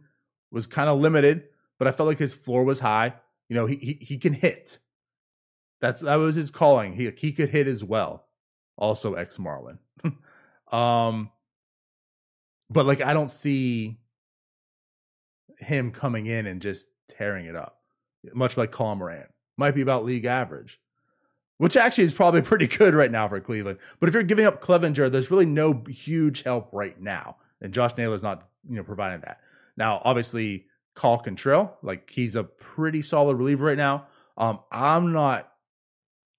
was 0.51 0.67
kind 0.67 0.89
of 0.89 0.99
limited, 0.99 1.43
but 1.79 1.87
I 1.87 1.91
felt 1.91 2.07
like 2.07 2.19
his 2.19 2.33
floor 2.33 2.65
was 2.65 2.81
high. 2.81 3.13
You 3.47 3.55
know, 3.55 3.65
he 3.65 3.75
he, 3.77 3.93
he 4.01 4.17
can 4.17 4.33
hit. 4.33 4.79
That's 5.79 6.01
that 6.01 6.15
was 6.15 6.35
his 6.35 6.51
calling. 6.51 6.93
He 6.93 7.09
he 7.15 7.31
could 7.31 7.49
hit 7.49 7.67
as 7.67 7.81
well. 7.81 8.27
Also 8.77 9.13
ex 9.13 9.39
Marlin. 9.39 9.79
um 10.73 11.29
but 12.69 12.85
like 12.85 13.01
I 13.01 13.13
don't 13.13 13.31
see 13.31 14.00
him 15.61 15.91
coming 15.91 16.25
in 16.25 16.45
and 16.47 16.61
just 16.61 16.87
tearing 17.07 17.45
it 17.45 17.55
up. 17.55 17.79
Much 18.33 18.57
like 18.57 18.71
Colin 18.71 18.99
Moran. 18.99 19.27
Might 19.57 19.75
be 19.75 19.81
about 19.81 20.05
league 20.05 20.25
average. 20.25 20.79
Which 21.57 21.77
actually 21.77 22.05
is 22.05 22.13
probably 22.13 22.41
pretty 22.41 22.67
good 22.67 22.93
right 22.93 23.11
now 23.11 23.27
for 23.27 23.39
Cleveland. 23.39 23.79
But 23.99 24.09
if 24.09 24.13
you're 24.13 24.23
giving 24.23 24.45
up 24.45 24.61
Clevinger, 24.61 25.11
there's 25.11 25.31
really 25.31 25.45
no 25.45 25.83
huge 25.87 26.43
help 26.43 26.69
right 26.71 26.99
now. 26.99 27.37
And 27.61 27.73
Josh 27.73 27.95
Naylor's 27.97 28.23
not, 28.23 28.47
you 28.67 28.75
know, 28.75 28.83
providing 28.83 29.21
that. 29.21 29.39
Now, 29.77 30.01
obviously, 30.03 30.65
Cal 30.95 31.21
Quantrill, 31.21 31.71
like 31.83 32.09
he's 32.09 32.35
a 32.35 32.43
pretty 32.43 33.01
solid 33.01 33.37
reliever 33.37 33.65
right 33.65 33.77
now. 33.77 34.07
Um, 34.37 34.59
I'm 34.71 35.13
not 35.13 35.51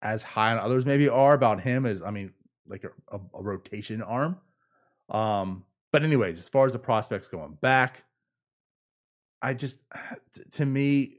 as 0.02 0.22
high 0.22 0.50
on 0.50 0.58
others 0.58 0.84
maybe 0.84 1.08
are 1.08 1.32
about 1.32 1.60
him 1.60 1.86
as 1.86 2.02
I 2.02 2.10
mean, 2.10 2.32
like 2.66 2.84
a, 2.84 3.16
a, 3.16 3.20
a 3.34 3.42
rotation 3.42 4.02
arm. 4.02 4.38
Um, 5.08 5.64
but 5.92 6.02
anyways, 6.02 6.38
as 6.38 6.48
far 6.48 6.66
as 6.66 6.72
the 6.72 6.78
prospects 6.78 7.28
going 7.28 7.56
back, 7.60 8.04
I 9.42 9.54
just 9.54 9.80
to 10.52 10.64
me 10.64 11.18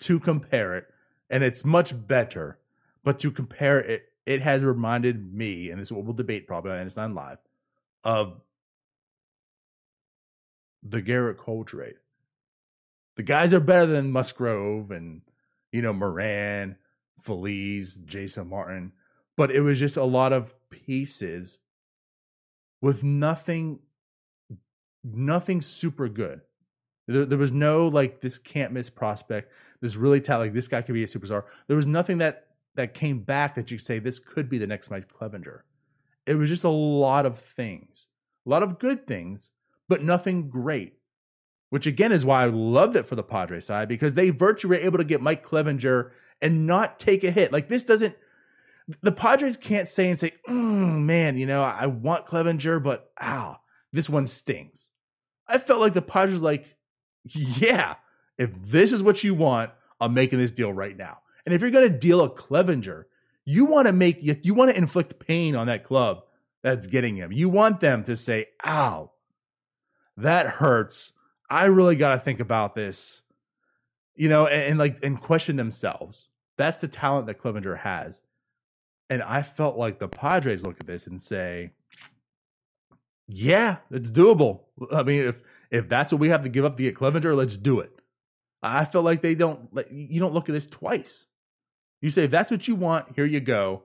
to 0.00 0.18
compare 0.18 0.76
it, 0.76 0.86
and 1.30 1.44
it's 1.44 1.64
much 1.64 1.94
better, 2.06 2.58
but 3.04 3.20
to 3.20 3.30
compare 3.30 3.78
it, 3.78 4.06
it 4.26 4.42
has 4.42 4.62
reminded 4.62 5.32
me, 5.32 5.70
and 5.70 5.80
this 5.80 5.88
is 5.88 5.92
what 5.92 6.04
we'll 6.04 6.12
debate 6.12 6.46
probably, 6.46 6.72
and 6.72 6.86
it's 6.86 6.96
not 6.96 7.14
live, 7.14 7.38
of 8.04 8.40
the 10.82 11.00
Gerrit 11.00 11.36
Cole 11.36 11.64
trade. 11.64 11.94
The 13.16 13.22
guys 13.22 13.54
are 13.54 13.60
better 13.60 13.86
than 13.86 14.10
Musgrove 14.10 14.90
and 14.90 15.22
you 15.70 15.82
know 15.82 15.92
Moran, 15.92 16.76
Feliz, 17.20 17.96
Jason 18.04 18.48
Martin, 18.48 18.92
but 19.36 19.50
it 19.50 19.60
was 19.60 19.78
just 19.78 19.96
a 19.96 20.04
lot 20.04 20.32
of 20.32 20.54
pieces 20.70 21.58
with 22.80 23.04
nothing 23.04 23.78
nothing 25.04 25.60
super 25.60 26.08
good. 26.08 26.40
There, 27.08 27.24
there 27.24 27.38
was 27.38 27.52
no 27.52 27.88
like 27.88 28.20
this 28.20 28.38
can't 28.38 28.72
miss 28.72 28.90
prospect. 28.90 29.52
This 29.80 29.96
really 29.96 30.20
tell 30.20 30.38
like 30.38 30.52
this 30.52 30.68
guy 30.68 30.82
could 30.82 30.94
be 30.94 31.04
a 31.04 31.08
superstar. 31.08 31.44
There 31.66 31.76
was 31.76 31.86
nothing 31.86 32.18
that 32.18 32.46
that 32.74 32.94
came 32.94 33.20
back 33.20 33.54
that 33.54 33.70
you 33.70 33.76
could 33.76 33.86
say 33.86 33.98
this 33.98 34.18
could 34.18 34.48
be 34.48 34.58
the 34.58 34.66
next 34.66 34.90
Mike 34.90 35.12
Clevinger. 35.12 35.60
It 36.26 36.36
was 36.36 36.48
just 36.48 36.64
a 36.64 36.68
lot 36.68 37.26
of 37.26 37.38
things, 37.38 38.08
a 38.46 38.50
lot 38.50 38.62
of 38.62 38.78
good 38.78 39.06
things, 39.06 39.50
but 39.88 40.02
nothing 40.02 40.48
great. 40.48 40.94
Which 41.70 41.86
again 41.86 42.12
is 42.12 42.24
why 42.24 42.42
I 42.42 42.46
loved 42.46 42.96
it 42.96 43.06
for 43.06 43.16
the 43.16 43.22
Padres 43.22 43.66
side 43.66 43.88
because 43.88 44.14
they 44.14 44.30
virtually 44.30 44.76
were 44.76 44.84
able 44.84 44.98
to 44.98 45.04
get 45.04 45.22
Mike 45.22 45.44
Clevinger 45.44 46.10
and 46.40 46.66
not 46.66 46.98
take 46.98 47.24
a 47.24 47.30
hit. 47.30 47.50
Like 47.52 47.68
this 47.68 47.84
doesn't 47.84 48.14
the 49.00 49.12
Padres 49.12 49.56
can't 49.56 49.88
say 49.88 50.08
and 50.08 50.18
say, 50.18 50.32
mm, 50.48 51.02
man, 51.02 51.38
you 51.38 51.46
know, 51.46 51.62
I 51.62 51.86
want 51.86 52.26
Clevinger, 52.26 52.82
but 52.82 53.10
ow, 53.20 53.58
this 53.92 54.08
one 54.08 54.26
stings. 54.26 54.90
I 55.46 55.58
felt 55.58 55.80
like 55.80 55.94
the 55.94 56.02
Padres 56.02 56.40
like, 56.40 56.76
yeah, 57.24 57.94
if 58.38 58.50
this 58.62 58.92
is 58.92 59.02
what 59.02 59.22
you 59.22 59.34
want, 59.34 59.70
I'm 60.00 60.14
making 60.14 60.38
this 60.38 60.50
deal 60.50 60.72
right 60.72 60.96
now. 60.96 61.18
And 61.44 61.54
if 61.54 61.60
you're 61.60 61.70
going 61.70 61.90
to 61.90 61.98
deal 61.98 62.20
a 62.22 62.30
Clevinger, 62.30 63.04
you 63.44 63.64
want 63.64 63.86
to 63.86 63.92
make 63.92 64.18
you, 64.20 64.54
want 64.54 64.70
to 64.70 64.78
inflict 64.78 65.18
pain 65.18 65.56
on 65.56 65.66
that 65.66 65.84
club 65.84 66.22
that's 66.62 66.86
getting 66.86 67.16
him. 67.16 67.32
You 67.32 67.48
want 67.48 67.80
them 67.80 68.04
to 68.04 68.16
say, 68.16 68.46
"Ow, 68.64 69.10
that 70.16 70.46
hurts. 70.46 71.12
I 71.50 71.64
really 71.64 71.96
got 71.96 72.14
to 72.14 72.20
think 72.20 72.38
about 72.40 72.74
this." 72.74 73.22
You 74.14 74.28
know, 74.28 74.46
and, 74.46 74.62
and 74.62 74.78
like 74.78 74.98
and 75.02 75.20
question 75.20 75.56
themselves. 75.56 76.28
That's 76.56 76.80
the 76.80 76.88
talent 76.88 77.26
that 77.26 77.40
Clevinger 77.40 77.78
has. 77.78 78.22
And 79.10 79.22
I 79.22 79.42
felt 79.42 79.76
like 79.76 79.98
the 79.98 80.08
Padres 80.08 80.62
look 80.62 80.78
at 80.80 80.86
this 80.86 81.06
and 81.06 81.20
say, 81.20 81.72
"Yeah, 83.26 83.78
it's 83.90 84.10
doable." 84.10 84.62
I 84.92 85.02
mean, 85.02 85.22
if 85.22 85.40
if 85.70 85.88
that's 85.88 86.12
what 86.12 86.20
we 86.20 86.28
have 86.28 86.42
to 86.42 86.48
give 86.48 86.64
up 86.64 86.76
to 86.76 86.82
get 86.82 86.94
Clevinger, 86.94 87.34
let's 87.34 87.56
do 87.56 87.80
it. 87.80 87.98
I 88.62 88.84
feel 88.84 89.02
like 89.02 89.22
they 89.22 89.34
don't. 89.34 89.68
You 89.90 90.20
don't 90.20 90.34
look 90.34 90.48
at 90.48 90.52
this 90.52 90.66
twice. 90.66 91.26
You 92.00 92.10
say 92.10 92.24
if 92.24 92.30
that's 92.30 92.50
what 92.50 92.66
you 92.68 92.74
want, 92.74 93.14
here 93.14 93.26
you 93.26 93.40
go. 93.40 93.84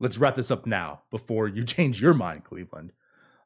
Let's 0.00 0.18
wrap 0.18 0.36
this 0.36 0.50
up 0.50 0.66
now 0.66 1.02
before 1.10 1.48
you 1.48 1.64
change 1.66 2.00
your 2.00 2.14
mind, 2.14 2.44
Cleveland. 2.44 2.92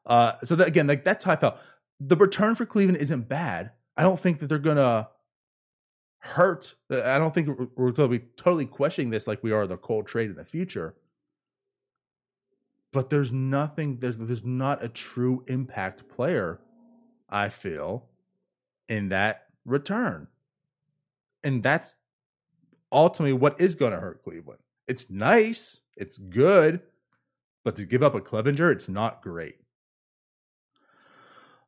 Uh, 0.05 0.33
so 0.43 0.55
that 0.55 0.67
again, 0.67 0.87
like 0.87 1.03
that's 1.03 1.25
how 1.25 1.33
I 1.33 1.35
felt. 1.35 1.57
The 1.99 2.15
return 2.15 2.55
for 2.55 2.65
Cleveland 2.65 2.97
isn't 2.97 3.29
bad. 3.29 3.71
I 3.95 4.03
don't 4.03 4.19
think 4.19 4.39
that 4.39 4.47
they're 4.47 4.59
gonna 4.59 5.07
hurt. 6.23 6.75
I 6.89 7.17
don't 7.17 7.33
think 7.33 7.47
we're, 7.47 7.67
we're 7.75 7.91
going 7.91 8.09
to 8.09 8.19
be 8.19 8.25
totally 8.37 8.65
questioning 8.65 9.09
this 9.09 9.27
like 9.27 9.43
we 9.43 9.51
are 9.51 9.67
the 9.67 9.75
Cole 9.75 10.03
trade 10.03 10.29
in 10.29 10.37
the 10.37 10.45
future. 10.45 10.95
But 12.93 13.09
there's 13.09 13.31
nothing. 13.31 13.97
There's 13.97 14.17
there's 14.17 14.45
not 14.45 14.83
a 14.83 14.87
true 14.87 15.43
impact 15.47 16.07
player. 16.07 16.61
I 17.29 17.49
feel 17.49 18.05
in 18.87 19.09
that 19.09 19.47
return, 19.65 20.27
and 21.43 21.61
that's 21.61 21.95
ultimately 22.91 23.33
what 23.33 23.59
is 23.59 23.75
going 23.75 23.91
to 23.91 23.99
hurt 23.99 24.23
Cleveland. 24.23 24.59
It's 24.87 25.09
nice, 25.09 25.81
it's 25.97 26.17
good, 26.17 26.81
but 27.63 27.75
to 27.77 27.85
give 27.85 28.03
up 28.03 28.15
a 28.15 28.21
Clevinger, 28.21 28.71
it's 28.71 28.87
not 28.87 29.23
great. 29.23 29.55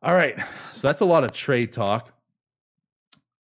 All 0.04 0.14
right, 0.14 0.38
so 0.74 0.88
that's 0.88 1.02
a 1.02 1.06
lot 1.06 1.24
of 1.24 1.32
trade 1.32 1.72
talk. 1.72 2.14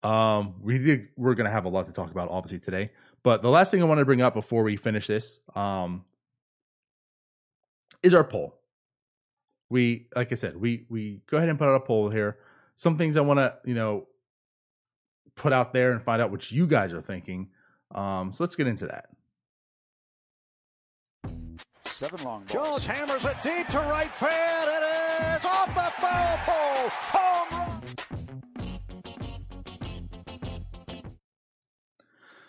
Um, 0.02 0.54
we 0.60 0.78
did, 0.78 1.08
we're 1.16 1.34
going 1.34 1.46
to 1.46 1.50
have 1.50 1.64
a 1.64 1.68
lot 1.70 1.86
to 1.86 1.92
talk 1.92 2.10
about, 2.10 2.28
obviously 2.30 2.58
today. 2.58 2.90
But 3.22 3.40
the 3.40 3.48
last 3.48 3.70
thing 3.70 3.80
I 3.80 3.86
want 3.86 3.98
to 3.98 4.04
bring 4.04 4.20
up 4.20 4.34
before 4.34 4.62
we 4.62 4.76
finish 4.76 5.06
this, 5.06 5.40
um, 5.54 6.04
is 8.02 8.14
our 8.14 8.24
poll. 8.24 8.56
We, 9.68 10.08
like 10.16 10.32
I 10.32 10.34
said, 10.34 10.56
we 10.56 10.86
we 10.88 11.22
go 11.26 11.36
ahead 11.36 11.48
and 11.48 11.58
put 11.58 11.68
out 11.68 11.76
a 11.76 11.80
poll 11.80 12.10
here. 12.10 12.38
Some 12.74 12.96
things 12.96 13.16
I 13.16 13.20
want 13.20 13.38
to, 13.38 13.54
you 13.64 13.74
know, 13.74 14.06
put 15.36 15.52
out 15.52 15.72
there 15.72 15.92
and 15.92 16.02
find 16.02 16.20
out 16.20 16.30
what 16.30 16.50
you 16.50 16.66
guys 16.66 16.92
are 16.92 17.02
thinking. 17.02 17.48
Um, 17.94 18.32
so 18.32 18.42
let's 18.42 18.56
get 18.56 18.66
into 18.66 18.86
that. 18.86 19.10
Seven 21.84 22.22
long 22.24 22.44
balls. 22.44 22.84
Jones 22.84 22.86
hammers 22.86 23.24
it 23.24 23.36
deep 23.42 23.68
to 23.68 23.78
right 23.78 24.10
field. 24.10 24.32
It 24.32 25.36
is 25.36 25.44
off 25.44 25.68
the 25.68 25.92
foul 26.00 26.38
pole. 26.44 26.88
Home 26.88 27.48
run. 27.52 27.70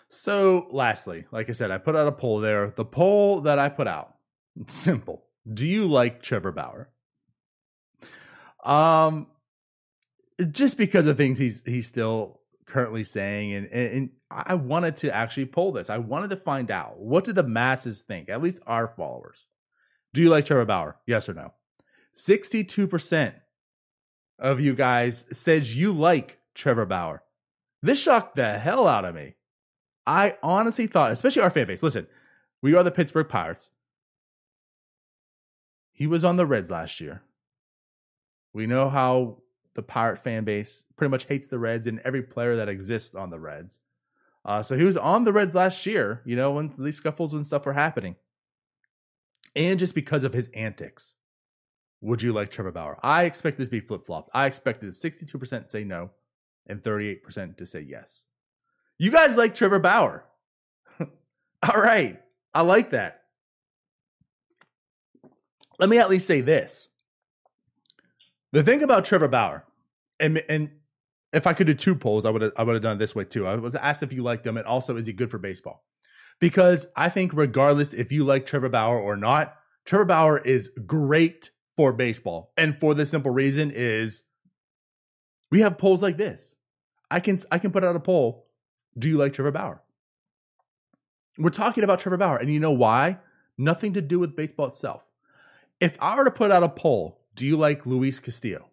So, 0.08 0.68
lastly, 0.70 1.26
like 1.32 1.48
I 1.48 1.52
said, 1.52 1.70
I 1.70 1.78
put 1.78 1.96
out 1.96 2.06
a 2.06 2.12
poll 2.12 2.40
there. 2.40 2.72
The 2.76 2.84
poll 2.84 3.40
that 3.42 3.58
I 3.58 3.68
put 3.68 3.88
out, 3.88 4.14
simple. 4.66 5.24
Do 5.50 5.66
you 5.66 5.86
like 5.86 6.22
Trevor 6.22 6.52
Bauer? 6.52 6.88
Um, 8.64 9.26
just 10.50 10.78
because 10.78 11.06
of 11.06 11.16
things 11.16 11.38
he's 11.38 11.62
he's 11.66 11.86
still 11.86 12.40
currently 12.66 13.04
saying, 13.04 13.52
and, 13.52 13.66
and, 13.66 13.92
and 13.94 14.10
I 14.30 14.54
wanted 14.54 14.96
to 14.98 15.14
actually 15.14 15.46
poll 15.46 15.72
this. 15.72 15.90
I 15.90 15.98
wanted 15.98 16.30
to 16.30 16.36
find 16.36 16.70
out 16.70 16.98
what 16.98 17.24
do 17.24 17.32
the 17.32 17.42
masses 17.42 18.02
think, 18.02 18.28
at 18.28 18.42
least 18.42 18.60
our 18.66 18.88
followers. 18.88 19.46
Do 20.14 20.22
you 20.22 20.28
like 20.28 20.44
Trevor 20.44 20.64
Bauer? 20.64 20.96
Yes 21.06 21.28
or 21.28 21.34
no? 21.34 21.52
62% 22.14 23.34
of 24.38 24.60
you 24.60 24.74
guys 24.74 25.24
says 25.32 25.76
you 25.76 25.92
like 25.92 26.38
Trevor 26.54 26.86
Bauer. 26.86 27.22
This 27.82 28.00
shocked 28.00 28.36
the 28.36 28.58
hell 28.58 28.86
out 28.86 29.04
of 29.04 29.14
me. 29.14 29.34
I 30.06 30.36
honestly 30.42 30.86
thought, 30.86 31.12
especially 31.12 31.42
our 31.42 31.50
fan 31.50 31.66
base, 31.66 31.82
listen, 31.82 32.06
we 32.60 32.74
are 32.74 32.82
the 32.82 32.90
Pittsburgh 32.90 33.28
Pirates. 33.28 33.70
He 36.02 36.08
was 36.08 36.24
on 36.24 36.36
the 36.36 36.46
Reds 36.46 36.68
last 36.68 37.00
year. 37.00 37.22
We 38.52 38.66
know 38.66 38.90
how 38.90 39.36
the 39.74 39.84
Pirate 39.84 40.18
fan 40.18 40.42
base 40.42 40.82
pretty 40.96 41.12
much 41.12 41.26
hates 41.26 41.46
the 41.46 41.60
Reds 41.60 41.86
and 41.86 42.00
every 42.00 42.22
player 42.22 42.56
that 42.56 42.68
exists 42.68 43.14
on 43.14 43.30
the 43.30 43.38
Reds. 43.38 43.78
Uh, 44.44 44.64
so 44.64 44.76
he 44.76 44.82
was 44.82 44.96
on 44.96 45.22
the 45.22 45.32
Reds 45.32 45.54
last 45.54 45.86
year, 45.86 46.20
you 46.24 46.34
know, 46.34 46.50
when 46.50 46.74
these 46.76 46.96
scuffles 46.96 47.34
and 47.34 47.46
stuff 47.46 47.66
were 47.66 47.72
happening. 47.72 48.16
And 49.54 49.78
just 49.78 49.94
because 49.94 50.24
of 50.24 50.32
his 50.32 50.48
antics, 50.48 51.14
would 52.00 52.20
you 52.20 52.32
like 52.32 52.50
Trevor 52.50 52.72
Bauer? 52.72 52.98
I 53.00 53.22
expect 53.22 53.56
this 53.56 53.68
to 53.68 53.70
be 53.70 53.78
flip 53.78 54.04
flopped. 54.04 54.28
I 54.34 54.46
expected 54.46 54.90
62% 54.90 55.68
say 55.68 55.84
no 55.84 56.10
and 56.66 56.82
38% 56.82 57.58
to 57.58 57.64
say 57.64 57.80
yes. 57.80 58.24
You 58.98 59.12
guys 59.12 59.36
like 59.36 59.54
Trevor 59.54 59.78
Bauer. 59.78 60.24
All 60.98 61.80
right. 61.80 62.20
I 62.52 62.62
like 62.62 62.90
that. 62.90 63.21
Let 65.78 65.88
me 65.88 65.98
at 65.98 66.10
least 66.10 66.26
say 66.26 66.40
this. 66.40 66.88
The 68.52 68.62
thing 68.62 68.82
about 68.82 69.04
Trevor 69.04 69.28
Bauer, 69.28 69.64
and 70.20 70.42
and 70.48 70.70
if 71.32 71.46
I 71.46 71.54
could 71.54 71.66
do 71.66 71.74
two 71.74 71.94
polls, 71.94 72.24
I 72.24 72.30
would 72.30 72.42
have 72.42 72.52
I 72.56 72.62
would 72.62 72.74
have 72.74 72.82
done 72.82 72.96
it 72.96 72.98
this 72.98 73.14
way 73.14 73.24
too. 73.24 73.46
I 73.46 73.54
was 73.56 73.74
asked 73.74 74.02
if 74.02 74.12
you 74.12 74.22
liked 74.22 74.46
him, 74.46 74.56
and 74.56 74.66
also 74.66 74.96
is 74.96 75.06
he 75.06 75.12
good 75.12 75.30
for 75.30 75.38
baseball? 75.38 75.84
Because 76.38 76.86
I 76.96 77.08
think 77.08 77.32
regardless 77.34 77.94
if 77.94 78.12
you 78.12 78.24
like 78.24 78.46
Trevor 78.46 78.68
Bauer 78.68 78.98
or 78.98 79.16
not, 79.16 79.56
Trevor 79.84 80.04
Bauer 80.04 80.38
is 80.38 80.70
great 80.86 81.50
for 81.76 81.92
baseball, 81.92 82.52
and 82.56 82.78
for 82.78 82.94
the 82.94 83.06
simple 83.06 83.30
reason 83.30 83.70
is 83.74 84.22
we 85.50 85.60
have 85.62 85.78
polls 85.78 86.02
like 86.02 86.18
this. 86.18 86.54
I 87.10 87.20
can 87.20 87.38
I 87.50 87.58
can 87.58 87.72
put 87.72 87.84
out 87.84 87.96
a 87.96 88.00
poll. 88.00 88.46
Do 88.98 89.08
you 89.08 89.16
like 89.16 89.32
Trevor 89.32 89.52
Bauer? 89.52 89.82
We're 91.38 91.48
talking 91.48 91.84
about 91.84 92.00
Trevor 92.00 92.18
Bauer, 92.18 92.36
and 92.36 92.50
you 92.50 92.60
know 92.60 92.72
why? 92.72 93.18
Nothing 93.56 93.94
to 93.94 94.02
do 94.02 94.18
with 94.18 94.36
baseball 94.36 94.66
itself. 94.66 95.11
If 95.82 95.96
I 96.00 96.14
were 96.14 96.24
to 96.26 96.30
put 96.30 96.52
out 96.52 96.62
a 96.62 96.68
poll, 96.68 97.18
do 97.34 97.44
you 97.44 97.56
like 97.56 97.84
Luis 97.84 98.20
Castillo? 98.20 98.68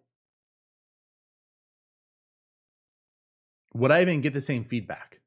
Would 3.74 3.90
I 3.90 4.02
even 4.02 4.20
get 4.20 4.32
the 4.32 4.40
same 4.40 4.62
feedback? 4.62 5.18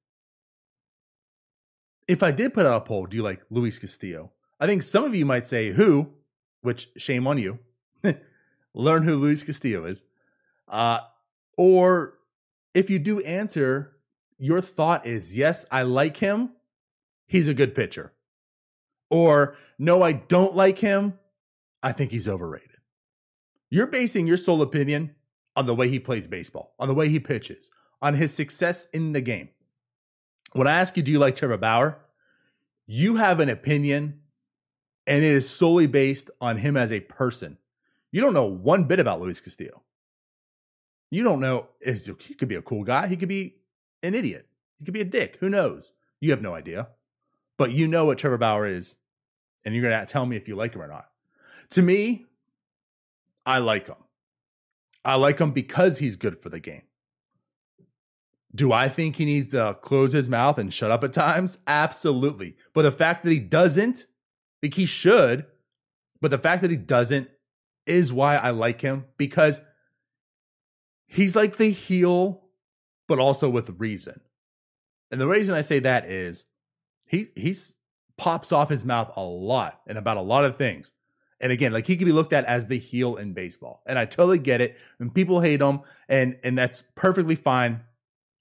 If 2.07 2.23
I 2.23 2.31
did 2.31 2.53
put 2.53 2.65
out 2.65 2.77
a 2.77 2.85
poll, 2.85 3.05
do 3.05 3.17
you 3.17 3.23
like 3.23 3.41
Luis 3.49 3.79
Castillo? 3.79 4.31
I 4.61 4.65
think 4.65 4.81
some 4.81 5.03
of 5.03 5.13
you 5.13 5.25
might 5.25 5.45
say 5.45 5.73
who, 5.73 6.13
which 6.61 6.87
shame 6.95 7.27
on 7.27 7.37
you. 7.37 7.59
Learn 8.73 9.03
who 9.03 9.17
Luis 9.17 9.43
Castillo 9.43 9.83
is. 9.83 10.05
Uh, 10.69 10.99
or 11.57 12.17
if 12.73 12.89
you 12.89 12.97
do 12.97 13.19
answer, 13.19 13.97
your 14.37 14.61
thought 14.61 15.05
is 15.05 15.35
yes, 15.35 15.65
I 15.69 15.81
like 15.81 16.15
him. 16.15 16.51
He's 17.27 17.49
a 17.49 17.53
good 17.53 17.75
pitcher. 17.75 18.13
Or 19.09 19.57
no, 19.77 20.01
I 20.01 20.13
don't 20.13 20.55
like 20.55 20.79
him. 20.79 21.19
I 21.83 21.91
think 21.91 22.11
he's 22.11 22.27
overrated. 22.27 22.69
You're 23.69 23.87
basing 23.87 24.25
your 24.25 24.37
sole 24.37 24.61
opinion 24.61 25.15
on 25.55 25.65
the 25.65 25.75
way 25.75 25.89
he 25.89 25.99
plays 25.99 26.27
baseball, 26.27 26.73
on 26.79 26.87
the 26.87 26.93
way 26.93 27.09
he 27.09 27.19
pitches, 27.19 27.69
on 28.01 28.13
his 28.13 28.33
success 28.33 28.87
in 28.93 29.11
the 29.11 29.21
game. 29.21 29.49
When 30.53 30.67
I 30.67 30.79
ask 30.79 30.95
you, 30.95 31.03
do 31.03 31.11
you 31.11 31.19
like 31.19 31.35
Trevor 31.35 31.57
Bauer? 31.57 31.99
You 32.85 33.15
have 33.15 33.39
an 33.39 33.49
opinion, 33.49 34.21
and 35.05 35.23
it 35.23 35.35
is 35.35 35.49
solely 35.49 35.87
based 35.87 36.29
on 36.39 36.57
him 36.57 36.77
as 36.77 36.91
a 36.91 36.99
person. 37.01 37.57
You 38.11 38.21
don't 38.21 38.33
know 38.33 38.45
one 38.45 38.85
bit 38.85 38.99
about 38.99 39.21
Luis 39.21 39.41
Castillo. 39.41 39.81
You 41.11 41.23
don't 41.23 41.41
know 41.41 41.67
he 41.83 42.33
could 42.33 42.49
be 42.49 42.55
a 42.55 42.61
cool 42.61 42.83
guy. 42.83 43.07
He 43.07 43.17
could 43.17 43.29
be 43.29 43.55
an 44.01 44.15
idiot. 44.15 44.47
He 44.79 44.85
could 44.85 44.93
be 44.93 45.01
a 45.01 45.05
dick. 45.05 45.37
Who 45.39 45.49
knows? 45.49 45.93
You 46.21 46.31
have 46.31 46.41
no 46.41 46.55
idea. 46.55 46.87
But 47.57 47.71
you 47.71 47.87
know 47.87 48.05
what 48.05 48.17
Trevor 48.17 48.37
Bauer 48.37 48.65
is, 48.65 48.95
and 49.63 49.73
you're 49.75 49.83
going 49.83 49.99
to 49.99 50.11
tell 50.11 50.25
me 50.25 50.35
if 50.35 50.47
you 50.47 50.55
like 50.55 50.73
him 50.73 50.81
or 50.81 50.87
not. 50.87 51.07
To 51.73 51.81
me, 51.81 52.25
I 53.47 53.57
like 53.57 53.87
him. 53.87 53.95
I 55.03 55.15
like 55.15 55.39
him 55.39 55.51
because 55.51 55.97
he's 55.97 56.15
good 56.15 56.39
for 56.39 56.49
the 56.49 56.59
game. 56.59 56.83
Do 58.53 58.71
I 58.71 58.89
think 58.89 59.15
he 59.15 59.25
needs 59.25 59.49
to 59.51 59.75
close 59.81 60.13
his 60.13 60.29
mouth 60.29 60.59
and 60.59 60.71
shut 60.71 60.91
up 60.91 61.03
at 61.03 61.13
times? 61.13 61.57
Absolutely. 61.65 62.57
But 62.75 62.83
the 62.83 62.91
fact 62.91 63.23
that 63.23 63.31
he 63.31 63.39
doesn't, 63.39 64.05
like 64.61 64.75
he 64.75 64.85
should, 64.85 65.47
but 66.21 66.29
the 66.29 66.37
fact 66.37 66.61
that 66.61 66.69
he 66.69 66.77
doesn't 66.77 67.27
is 67.87 68.13
why 68.13 68.35
I 68.35 68.51
like 68.51 68.81
him 68.81 69.05
because 69.17 69.59
he's 71.07 71.35
like 71.35 71.57
the 71.57 71.71
heel, 71.71 72.43
but 73.07 73.17
also 73.17 73.49
with 73.49 73.79
reason. 73.79 74.21
And 75.09 75.19
the 75.19 75.27
reason 75.27 75.55
I 75.55 75.61
say 75.61 75.79
that 75.79 76.05
is 76.05 76.45
he 77.07 77.29
he's 77.35 77.73
pops 78.15 78.51
off 78.51 78.69
his 78.69 78.85
mouth 78.85 79.11
a 79.15 79.23
lot 79.23 79.81
and 79.87 79.97
about 79.97 80.17
a 80.17 80.21
lot 80.21 80.45
of 80.45 80.55
things. 80.55 80.91
And 81.43 81.51
again, 81.51 81.73
like 81.73 81.85
he 81.85 81.95
could 81.97 82.05
be 82.05 82.11
looked 82.11 82.33
at 82.33 82.45
as 82.45 82.67
the 82.67 82.79
heel 82.79 83.17
in 83.17 83.33
baseball. 83.33 83.83
And 83.85 83.99
I 83.99 84.05
totally 84.05 84.39
get 84.39 84.61
it. 84.61 84.77
And 84.97 85.13
people 85.13 85.41
hate 85.41 85.61
him, 85.61 85.81
and 86.09 86.37
and 86.43 86.57
that's 86.57 86.83
perfectly 86.95 87.35
fine 87.35 87.81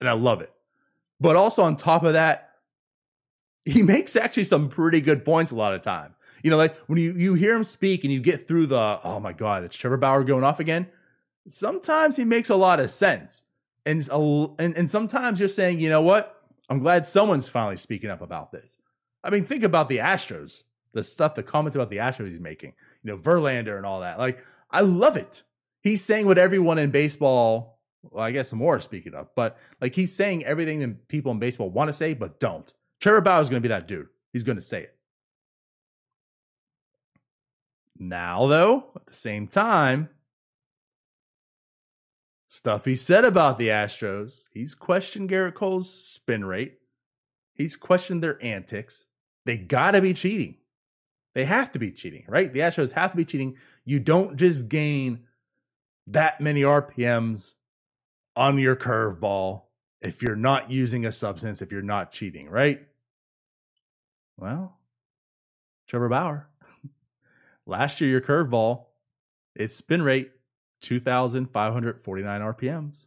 and 0.02 0.08
I 0.08 0.14
love 0.14 0.40
it. 0.40 0.52
But 1.20 1.36
also 1.36 1.62
on 1.62 1.76
top 1.76 2.02
of 2.02 2.14
that, 2.14 2.50
he 3.64 3.82
makes 3.82 4.16
actually 4.16 4.44
some 4.44 4.68
pretty 4.68 5.00
good 5.00 5.24
points 5.24 5.52
a 5.52 5.54
lot 5.54 5.74
of 5.74 5.80
times. 5.80 6.16
You 6.42 6.50
know, 6.50 6.56
like 6.56 6.76
when 6.88 6.98
you 6.98 7.12
you 7.12 7.34
hear 7.34 7.54
him 7.54 7.62
speak 7.62 8.02
and 8.02 8.12
you 8.12 8.20
get 8.20 8.46
through 8.46 8.66
the 8.66 8.98
oh 9.02 9.20
my 9.20 9.32
god, 9.32 9.62
it's 9.62 9.76
Trevor 9.76 9.96
Bauer 9.96 10.24
going 10.24 10.42
off 10.42 10.58
again. 10.58 10.88
Sometimes 11.46 12.16
he 12.16 12.24
makes 12.24 12.50
a 12.50 12.56
lot 12.56 12.80
of 12.80 12.90
sense, 12.90 13.44
and 13.86 14.06
and 14.10 14.76
and 14.76 14.90
sometimes 14.90 15.38
you're 15.38 15.48
saying, 15.48 15.78
you 15.78 15.88
know 15.88 16.02
what? 16.02 16.42
I'm 16.68 16.80
glad 16.80 17.06
someone's 17.06 17.48
finally 17.48 17.76
speaking 17.76 18.10
up 18.10 18.22
about 18.22 18.50
this. 18.50 18.76
I 19.22 19.30
mean, 19.30 19.44
think 19.44 19.62
about 19.62 19.88
the 19.88 19.98
Astros, 19.98 20.64
the 20.94 21.04
stuff, 21.04 21.36
the 21.36 21.44
comments 21.44 21.76
about 21.76 21.90
the 21.90 21.98
Astros 21.98 22.28
he's 22.28 22.40
making. 22.40 22.72
You 23.02 23.12
know, 23.12 23.18
Verlander 23.18 23.76
and 23.76 23.86
all 23.86 24.00
that. 24.00 24.18
Like, 24.18 24.44
I 24.70 24.80
love 24.80 25.16
it. 25.16 25.42
He's 25.82 26.04
saying 26.04 26.26
what 26.26 26.38
everyone 26.38 26.78
in 26.78 26.90
baseball 26.90 27.72
well, 28.10 28.24
I 28.24 28.32
guess 28.32 28.52
more 28.52 28.80
speaking 28.80 29.14
of, 29.14 29.28
but 29.36 29.58
like 29.80 29.94
he's 29.94 30.14
saying 30.14 30.44
everything 30.44 30.80
that 30.80 31.08
people 31.08 31.32
in 31.32 31.38
baseball 31.38 31.70
want 31.70 31.88
to 31.88 31.92
say, 31.92 32.14
but 32.14 32.40
don't. 32.40 32.72
Trevor 33.00 33.20
Bauer 33.20 33.40
is 33.40 33.48
going 33.48 33.62
to 33.62 33.68
be 33.68 33.72
that 33.72 33.88
dude. 33.88 34.08
He's 34.32 34.42
going 34.42 34.56
to 34.56 34.62
say 34.62 34.82
it. 34.82 34.96
Now, 37.98 38.46
though, 38.48 38.90
at 38.96 39.06
the 39.06 39.14
same 39.14 39.46
time, 39.46 40.08
stuff 42.48 42.84
he 42.84 42.96
said 42.96 43.24
about 43.24 43.58
the 43.58 43.68
Astros, 43.68 44.44
he's 44.52 44.74
questioned 44.74 45.30
Gerrit 45.30 45.54
Cole's 45.54 45.92
spin 45.92 46.44
rate. 46.44 46.78
He's 47.54 47.76
questioned 47.76 48.22
their 48.22 48.42
antics. 48.42 49.06
They 49.44 49.58
got 49.58 49.92
to 49.92 50.00
be 50.00 50.14
cheating. 50.14 50.56
They 51.34 51.44
have 51.44 51.72
to 51.72 51.78
be 51.78 51.90
cheating, 51.90 52.24
right? 52.28 52.52
The 52.52 52.60
Astros 52.60 52.92
have 52.92 53.12
to 53.12 53.16
be 53.16 53.24
cheating. 53.24 53.56
You 53.84 54.00
don't 54.00 54.36
just 54.36 54.68
gain 54.68 55.20
that 56.08 56.40
many 56.40 56.62
RPMs 56.62 57.54
on 58.36 58.58
your 58.58 58.76
curveball 58.76 59.62
if 60.00 60.22
you're 60.22 60.36
not 60.36 60.70
using 60.70 61.06
a 61.06 61.12
substance, 61.12 61.62
if 61.62 61.70
you're 61.70 61.80
not 61.80 62.12
cheating, 62.12 62.50
right? 62.50 62.82
Well, 64.36 64.76
Trevor 65.88 66.08
Bauer, 66.08 66.48
last 67.66 68.00
year 68.00 68.10
your 68.10 68.20
curveball, 68.20 68.86
its 69.54 69.76
spin 69.76 70.02
rate 70.02 70.32
2,549 70.80 72.40
RPMs. 72.40 73.06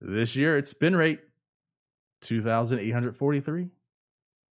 This 0.00 0.36
year 0.36 0.56
its 0.56 0.70
spin 0.70 0.94
rate 0.94 1.20
2,843. 2.22 3.68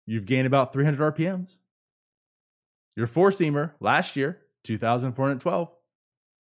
You've 0.06 0.26
gained 0.26 0.46
about 0.46 0.72
300 0.72 1.16
RPMs. 1.16 1.56
Your 2.96 3.06
four 3.06 3.30
seamer 3.30 3.72
last 3.80 4.16
year 4.16 4.40
2,412. 4.64 5.68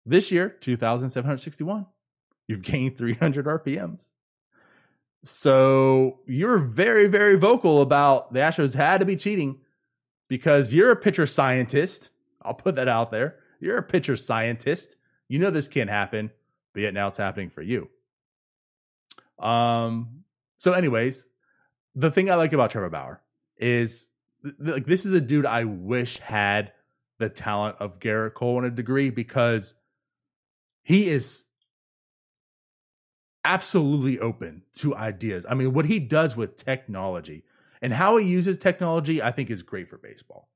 This 0.07 0.33
year 0.33 0.49
2,761 0.49 1.87
you've 2.51 2.63
gained 2.63 2.99
300 2.99 3.47
RPMs. 3.47 4.09
So 5.23 6.19
you're 6.27 6.59
very, 6.59 7.07
very 7.07 7.37
vocal 7.37 7.83
about 7.83 8.33
the 8.33 8.41
Astros 8.41 8.75
had 8.75 8.99
to 8.99 9.07
be 9.07 9.17
cheating 9.17 9.61
because 10.29 10.73
you're 10.73 10.91
a 10.91 10.97
pitcher 10.97 11.27
scientist. 11.27 12.11
I'll 12.43 12.55
put 12.55 12.77
that 12.77 12.89
out 12.89 13.11
there. 13.11 13.37
You're 13.61 13.79
a 13.79 13.83
pitcher 13.83 14.17
scientist. 14.17 14.97
You 15.29 15.39
know 15.39 15.51
this 15.51 15.69
can't 15.69 15.91
happen, 15.91 16.31
but 16.73 16.81
yet 16.83 16.95
now 16.95 17.09
it's 17.09 17.19
happening 17.19 17.51
for 17.51 17.63
you. 17.63 17.89
Um. 19.39 20.25
So, 20.57 20.73
anyways, 20.73 21.25
the 21.95 22.11
thing 22.11 22.31
I 22.31 22.35
like 22.35 22.53
about 22.53 22.71
Trevor 22.71 22.91
Bauer 22.91 23.23
is 23.57 24.09
like 24.59 24.87
this 24.87 25.05
is 25.05 25.13
a 25.13 25.21
dude 25.21 25.47
I 25.47 25.65
wish 25.65 26.19
had 26.19 26.73
the 27.19 27.29
talent 27.29 27.77
of 27.81 28.01
Gerrit 28.01 28.35
Cole 28.35 28.59
in 28.59 28.65
a 28.65 28.71
degree 28.71 29.11
because 29.11 29.75
he 30.83 31.09
is 31.09 31.45
absolutely 33.45 34.19
open 34.19 34.63
to 34.77 34.95
ideas. 34.95 35.47
I 35.49 35.55
mean, 35.55 35.73
what 35.73 35.87
he 35.87 35.99
does 35.99 36.37
with 36.37 36.57
technology 36.57 37.45
and 37.83 37.93
how 37.93 38.17
he 38.17 38.27
uses 38.27 38.57
technology, 38.57 39.23
I 39.23 39.33
think 39.33 39.51
is 39.51 39.63
great 39.63 39.89
for 39.89 39.99
baseball. 39.99 40.49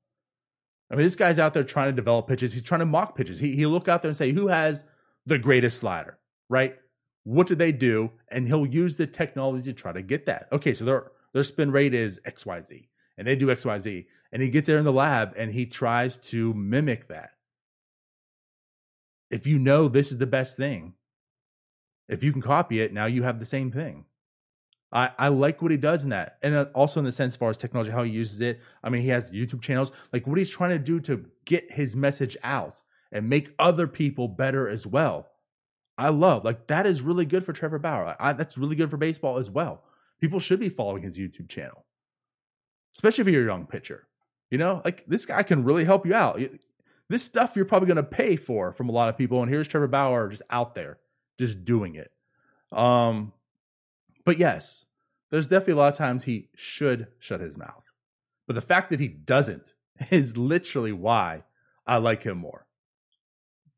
I 0.91 0.95
mean, 0.95 1.05
this 1.05 1.15
guy's 1.15 1.39
out 1.39 1.53
there 1.53 1.63
trying 1.63 1.89
to 1.89 1.95
develop 1.95 2.27
pitches. 2.27 2.53
He's 2.53 2.61
trying 2.61 2.79
to 2.79 2.85
mock 2.85 3.15
pitches. 3.15 3.39
He, 3.39 3.55
he'll 3.55 3.69
look 3.69 3.87
out 3.87 4.01
there 4.01 4.09
and 4.09 4.17
say, 4.17 4.31
who 4.31 4.47
has 4.47 4.83
the 5.25 5.39
greatest 5.39 5.79
slider, 5.79 6.19
right? 6.47 6.75
What 7.23 7.47
do 7.47 7.55
they 7.55 7.71
do? 7.71 8.11
And 8.29 8.47
he'll 8.47 8.67
use 8.67 8.97
the 8.97 9.07
technology 9.07 9.71
to 9.71 9.73
try 9.73 9.91
to 9.91 10.03
get 10.03 10.27
that. 10.27 10.47
Okay, 10.51 10.75
so 10.75 10.85
their, 10.85 11.11
their 11.33 11.43
spin 11.43 11.71
rate 11.71 11.95
is 11.95 12.19
XYZ, 12.27 12.87
and 13.17 13.27
they 13.27 13.35
do 13.35 13.47
XYZ. 13.47 14.05
And 14.31 14.41
he 14.41 14.49
gets 14.49 14.67
there 14.67 14.77
in 14.77 14.85
the 14.85 14.93
lab 14.93 15.33
and 15.37 15.53
he 15.53 15.65
tries 15.65 16.17
to 16.17 16.53
mimic 16.53 17.07
that. 17.07 17.31
If 19.29 19.47
you 19.47 19.59
know 19.59 19.87
this 19.87 20.11
is 20.11 20.17
the 20.17 20.27
best 20.27 20.57
thing, 20.57 20.93
if 22.07 22.23
you 22.23 22.31
can 22.31 22.41
copy 22.41 22.81
it, 22.81 22.93
now 22.93 23.05
you 23.05 23.23
have 23.23 23.39
the 23.39 23.45
same 23.45 23.71
thing. 23.71 24.05
I, 24.91 25.11
I 25.17 25.27
like 25.29 25.61
what 25.61 25.71
he 25.71 25.77
does 25.77 26.03
in 26.03 26.09
that. 26.11 26.37
And 26.43 26.53
uh, 26.53 26.65
also 26.73 26.99
in 26.99 27.05
the 27.05 27.11
sense, 27.11 27.33
as 27.33 27.37
far 27.37 27.49
as 27.49 27.57
technology, 27.57 27.91
how 27.91 28.03
he 28.03 28.11
uses 28.11 28.41
it. 28.41 28.61
I 28.83 28.89
mean, 28.89 29.01
he 29.01 29.09
has 29.09 29.31
YouTube 29.31 29.61
channels, 29.61 29.91
like 30.13 30.27
what 30.27 30.37
he's 30.37 30.49
trying 30.49 30.69
to 30.71 30.79
do 30.79 30.99
to 31.01 31.25
get 31.45 31.71
his 31.71 31.95
message 31.95 32.37
out 32.43 32.81
and 33.11 33.27
make 33.27 33.53
other 33.59 33.87
people 33.87 34.27
better 34.27 34.69
as 34.69 34.85
well. 34.85 35.27
I 35.97 36.09
love, 36.09 36.43
like, 36.43 36.67
that 36.67 36.85
is 36.85 37.01
really 37.01 37.25
good 37.25 37.45
for 37.45 37.53
Trevor 37.53 37.79
Bauer. 37.79 38.15
I, 38.19 38.33
that's 38.33 38.57
really 38.57 38.75
good 38.75 38.91
for 38.91 38.97
baseball 38.97 39.37
as 39.37 39.49
well. 39.49 39.83
People 40.19 40.39
should 40.39 40.59
be 40.59 40.69
following 40.69 41.03
his 41.03 41.17
YouTube 41.17 41.49
channel, 41.49 41.84
especially 42.95 43.23
if 43.23 43.27
you're 43.27 43.43
a 43.43 43.47
young 43.47 43.67
pitcher. 43.67 44.07
You 44.49 44.57
know, 44.57 44.81
like 44.85 45.05
this 45.05 45.25
guy 45.25 45.43
can 45.43 45.63
really 45.63 45.85
help 45.85 46.05
you 46.05 46.13
out. 46.13 46.39
This 47.09 47.23
stuff 47.23 47.55
you're 47.55 47.65
probably 47.65 47.87
going 47.87 47.97
to 47.97 48.03
pay 48.03 48.35
for 48.35 48.71
from 48.71 48.89
a 48.89 48.91
lot 48.91 49.09
of 49.09 49.17
people. 49.17 49.41
And 49.41 49.51
here's 49.51 49.67
Trevor 49.67 49.87
Bauer 49.87 50.29
just 50.29 50.43
out 50.49 50.75
there 50.75 50.99
just 51.37 51.65
doing 51.65 51.95
it. 51.95 52.11
Um, 52.71 53.33
but 54.23 54.37
yes, 54.37 54.85
there's 55.29 55.47
definitely 55.47 55.73
a 55.73 55.77
lot 55.77 55.91
of 55.91 55.97
times 55.97 56.23
he 56.23 56.49
should 56.55 57.07
shut 57.19 57.41
his 57.41 57.57
mouth. 57.57 57.91
But 58.47 58.55
the 58.55 58.61
fact 58.61 58.89
that 58.89 58.99
he 58.99 59.07
doesn't 59.07 59.73
is 60.11 60.37
literally 60.37 60.91
why 60.91 61.43
I 61.85 61.97
like 61.97 62.23
him 62.23 62.37
more. 62.37 62.65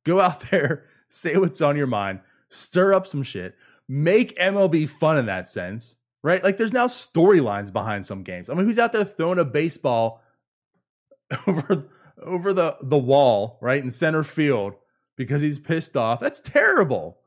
Go 0.03 0.19
out 0.19 0.41
there, 0.51 0.85
say 1.09 1.37
what's 1.37 1.61
on 1.61 1.75
your 1.75 1.87
mind, 1.87 2.21
stir 2.49 2.93
up 2.93 3.07
some 3.07 3.23
shit, 3.23 3.55
make 3.87 4.37
MLB 4.37 4.89
fun 4.89 5.17
in 5.17 5.25
that 5.25 5.49
sense. 5.49 5.95
Right? 6.23 6.43
Like 6.43 6.57
there's 6.57 6.73
now 6.73 6.87
storylines 6.87 7.71
behind 7.71 8.05
some 8.05 8.23
games. 8.23 8.49
I 8.49 8.53
mean, 8.53 8.65
who's 8.65 8.79
out 8.79 8.91
there 8.91 9.05
throwing 9.05 9.39
a 9.39 9.45
baseball 9.45 10.21
over 11.47 11.89
over 12.21 12.53
the 12.53 12.77
the 12.81 12.97
wall, 12.97 13.57
right, 13.61 13.83
in 13.83 13.91
center 13.91 14.23
field 14.23 14.73
because 15.15 15.41
he's 15.41 15.59
pissed 15.59 15.95
off? 15.95 16.19
That's 16.19 16.39
terrible. 16.39 17.19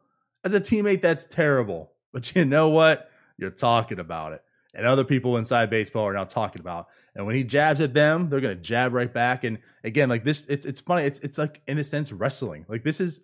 As 0.45 0.55
a 0.55 0.61
teammate, 0.61 1.03
that's 1.03 1.27
terrible. 1.27 1.93
But 2.13 2.35
you 2.35 2.45
know 2.45 2.69
what? 2.69 3.11
You're 3.39 3.51
talking 3.51 3.99
about 3.99 4.33
it. 4.33 4.43
And 4.75 4.87
other 4.87 5.05
people 5.05 5.37
inside 5.37 5.69
baseball 5.69 6.07
are 6.07 6.13
now 6.13 6.25
talking 6.25 6.61
about. 6.61 6.89
And 7.15 7.27
when 7.27 7.35
he 7.35 7.43
jabs 7.43 7.81
at 7.81 7.95
them, 7.95 8.29
they're 8.29 8.41
gonna 8.41 8.55
jab 8.55 8.93
right 8.93 9.13
back. 9.13 9.45
And 9.45 9.59
again, 9.83 10.09
like 10.09 10.25
this, 10.25 10.47
it's 10.49 10.65
it's 10.67 10.81
funny. 10.81 11.05
It's 11.05 11.19
it's 11.21 11.39
like 11.39 11.61
in 11.67 11.79
a 11.79 11.85
sense 11.85 12.13
wrestling. 12.13 12.67
Like 12.69 12.85
this 12.85 13.01
is 13.01 13.21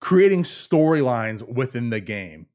creating 0.00 0.42
storylines 0.42 1.46
within 1.46 1.90
the 1.90 2.00
game. 2.00 2.46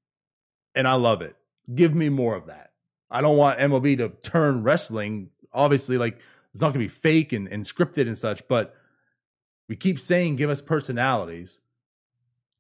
And 0.76 0.88
I 0.88 0.94
love 0.94 1.22
it. 1.22 1.36
Give 1.74 1.94
me 1.94 2.10
more 2.10 2.36
of 2.36 2.48
that. 2.48 2.72
I 3.12 3.22
don't 3.22 3.38
want 3.38 3.60
MLB 3.60 3.98
to 3.98 4.10
turn 4.10 4.64
wrestling. 4.64 5.30
Obviously, 5.54 5.98
like 5.98 6.20
it's 6.52 6.62
not 6.62 6.70
gonna 6.70 6.80
be 6.80 6.88
fake 6.88 7.34
and, 7.34 7.48
and 7.48 7.64
scripted 7.64 8.08
and 8.08 8.18
such, 8.18 8.48
but 8.48 8.76
we 9.68 9.76
keep 9.76 10.00
saying 10.00 10.36
give 10.36 10.50
us 10.50 10.62
personalities. 10.62 11.62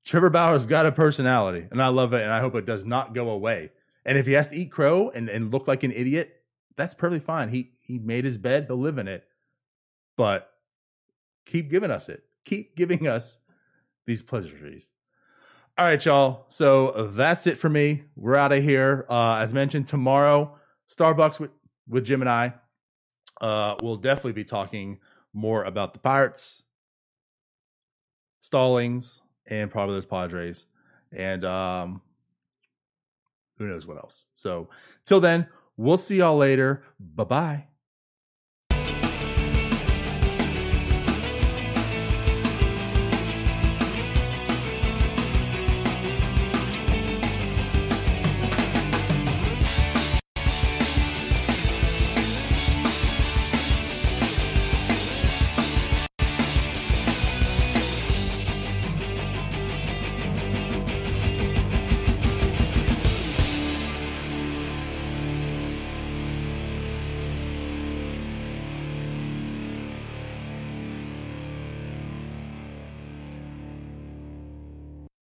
Trevor 0.06 0.30
Bauer's 0.30 0.66
got 0.66 0.86
a 0.86 0.92
personality, 0.92 1.68
and 1.70 1.82
I 1.82 1.88
love 1.88 2.14
it, 2.14 2.22
and 2.22 2.32
I 2.32 2.40
hope 2.40 2.56
it 2.56 2.66
does 2.66 2.86
not 2.86 3.14
go 3.14 3.30
away. 3.30 3.72
And 4.06 4.18
if 4.18 4.26
he 4.26 4.34
has 4.34 4.48
to 4.50 4.56
eat 4.56 4.72
crow 4.72 5.10
and, 5.10 5.30
and 5.30 5.52
look 5.52 5.68
like 5.68 5.84
an 5.84 5.92
idiot, 5.92 6.42
that's 6.76 6.96
perfectly 6.96 7.20
fine. 7.20 7.50
He 7.50 7.74
he 7.82 8.00
made 8.00 8.26
his 8.26 8.38
bed, 8.38 8.66
he'll 8.68 8.78
live 8.78 8.98
in 8.98 9.08
it. 9.08 9.26
But 10.16 10.50
keep 11.46 11.70
giving 11.70 11.92
us 11.92 12.10
it. 12.10 12.24
Keep 12.46 12.76
giving 12.76 13.08
us 13.08 13.40
these 14.06 14.22
pleasantries. 14.24 14.90
All 15.80 15.86
right, 15.86 16.04
y'all. 16.04 16.44
So 16.50 17.08
that's 17.14 17.48
it 17.48 17.58
for 17.58 17.70
me. 17.70 18.04
We're 18.18 18.36
out 18.36 18.52
of 18.52 18.62
here. 18.62 19.06
Uh, 19.10 19.36
as 19.36 19.54
mentioned, 19.54 19.88
tomorrow, 19.88 20.58
Starbucks 20.94 21.40
with, 21.40 21.52
with 21.88 22.04
Jim 22.04 22.20
and 22.20 22.30
I. 22.30 22.54
Uh, 23.40 23.76
we'll 23.82 23.96
definitely 23.96 24.34
be 24.34 24.44
talking 24.44 25.00
more 25.32 25.64
about 25.64 25.94
the 25.94 26.00
Pirates, 26.00 26.64
Stallings, 28.42 29.22
and 29.46 29.72
probably 29.72 29.96
those 29.96 30.06
Padres. 30.06 30.66
And 31.14 31.46
um, 31.46 32.02
who 33.58 33.66
knows 33.66 33.88
what 33.88 33.96
else. 33.96 34.26
So 34.34 34.68
till 35.06 35.22
then, 35.22 35.48
we'll 35.78 35.96
see 35.96 36.18
y'all 36.18 36.36
later. 36.36 36.84
Bye 37.00 37.24
bye. 37.24 37.68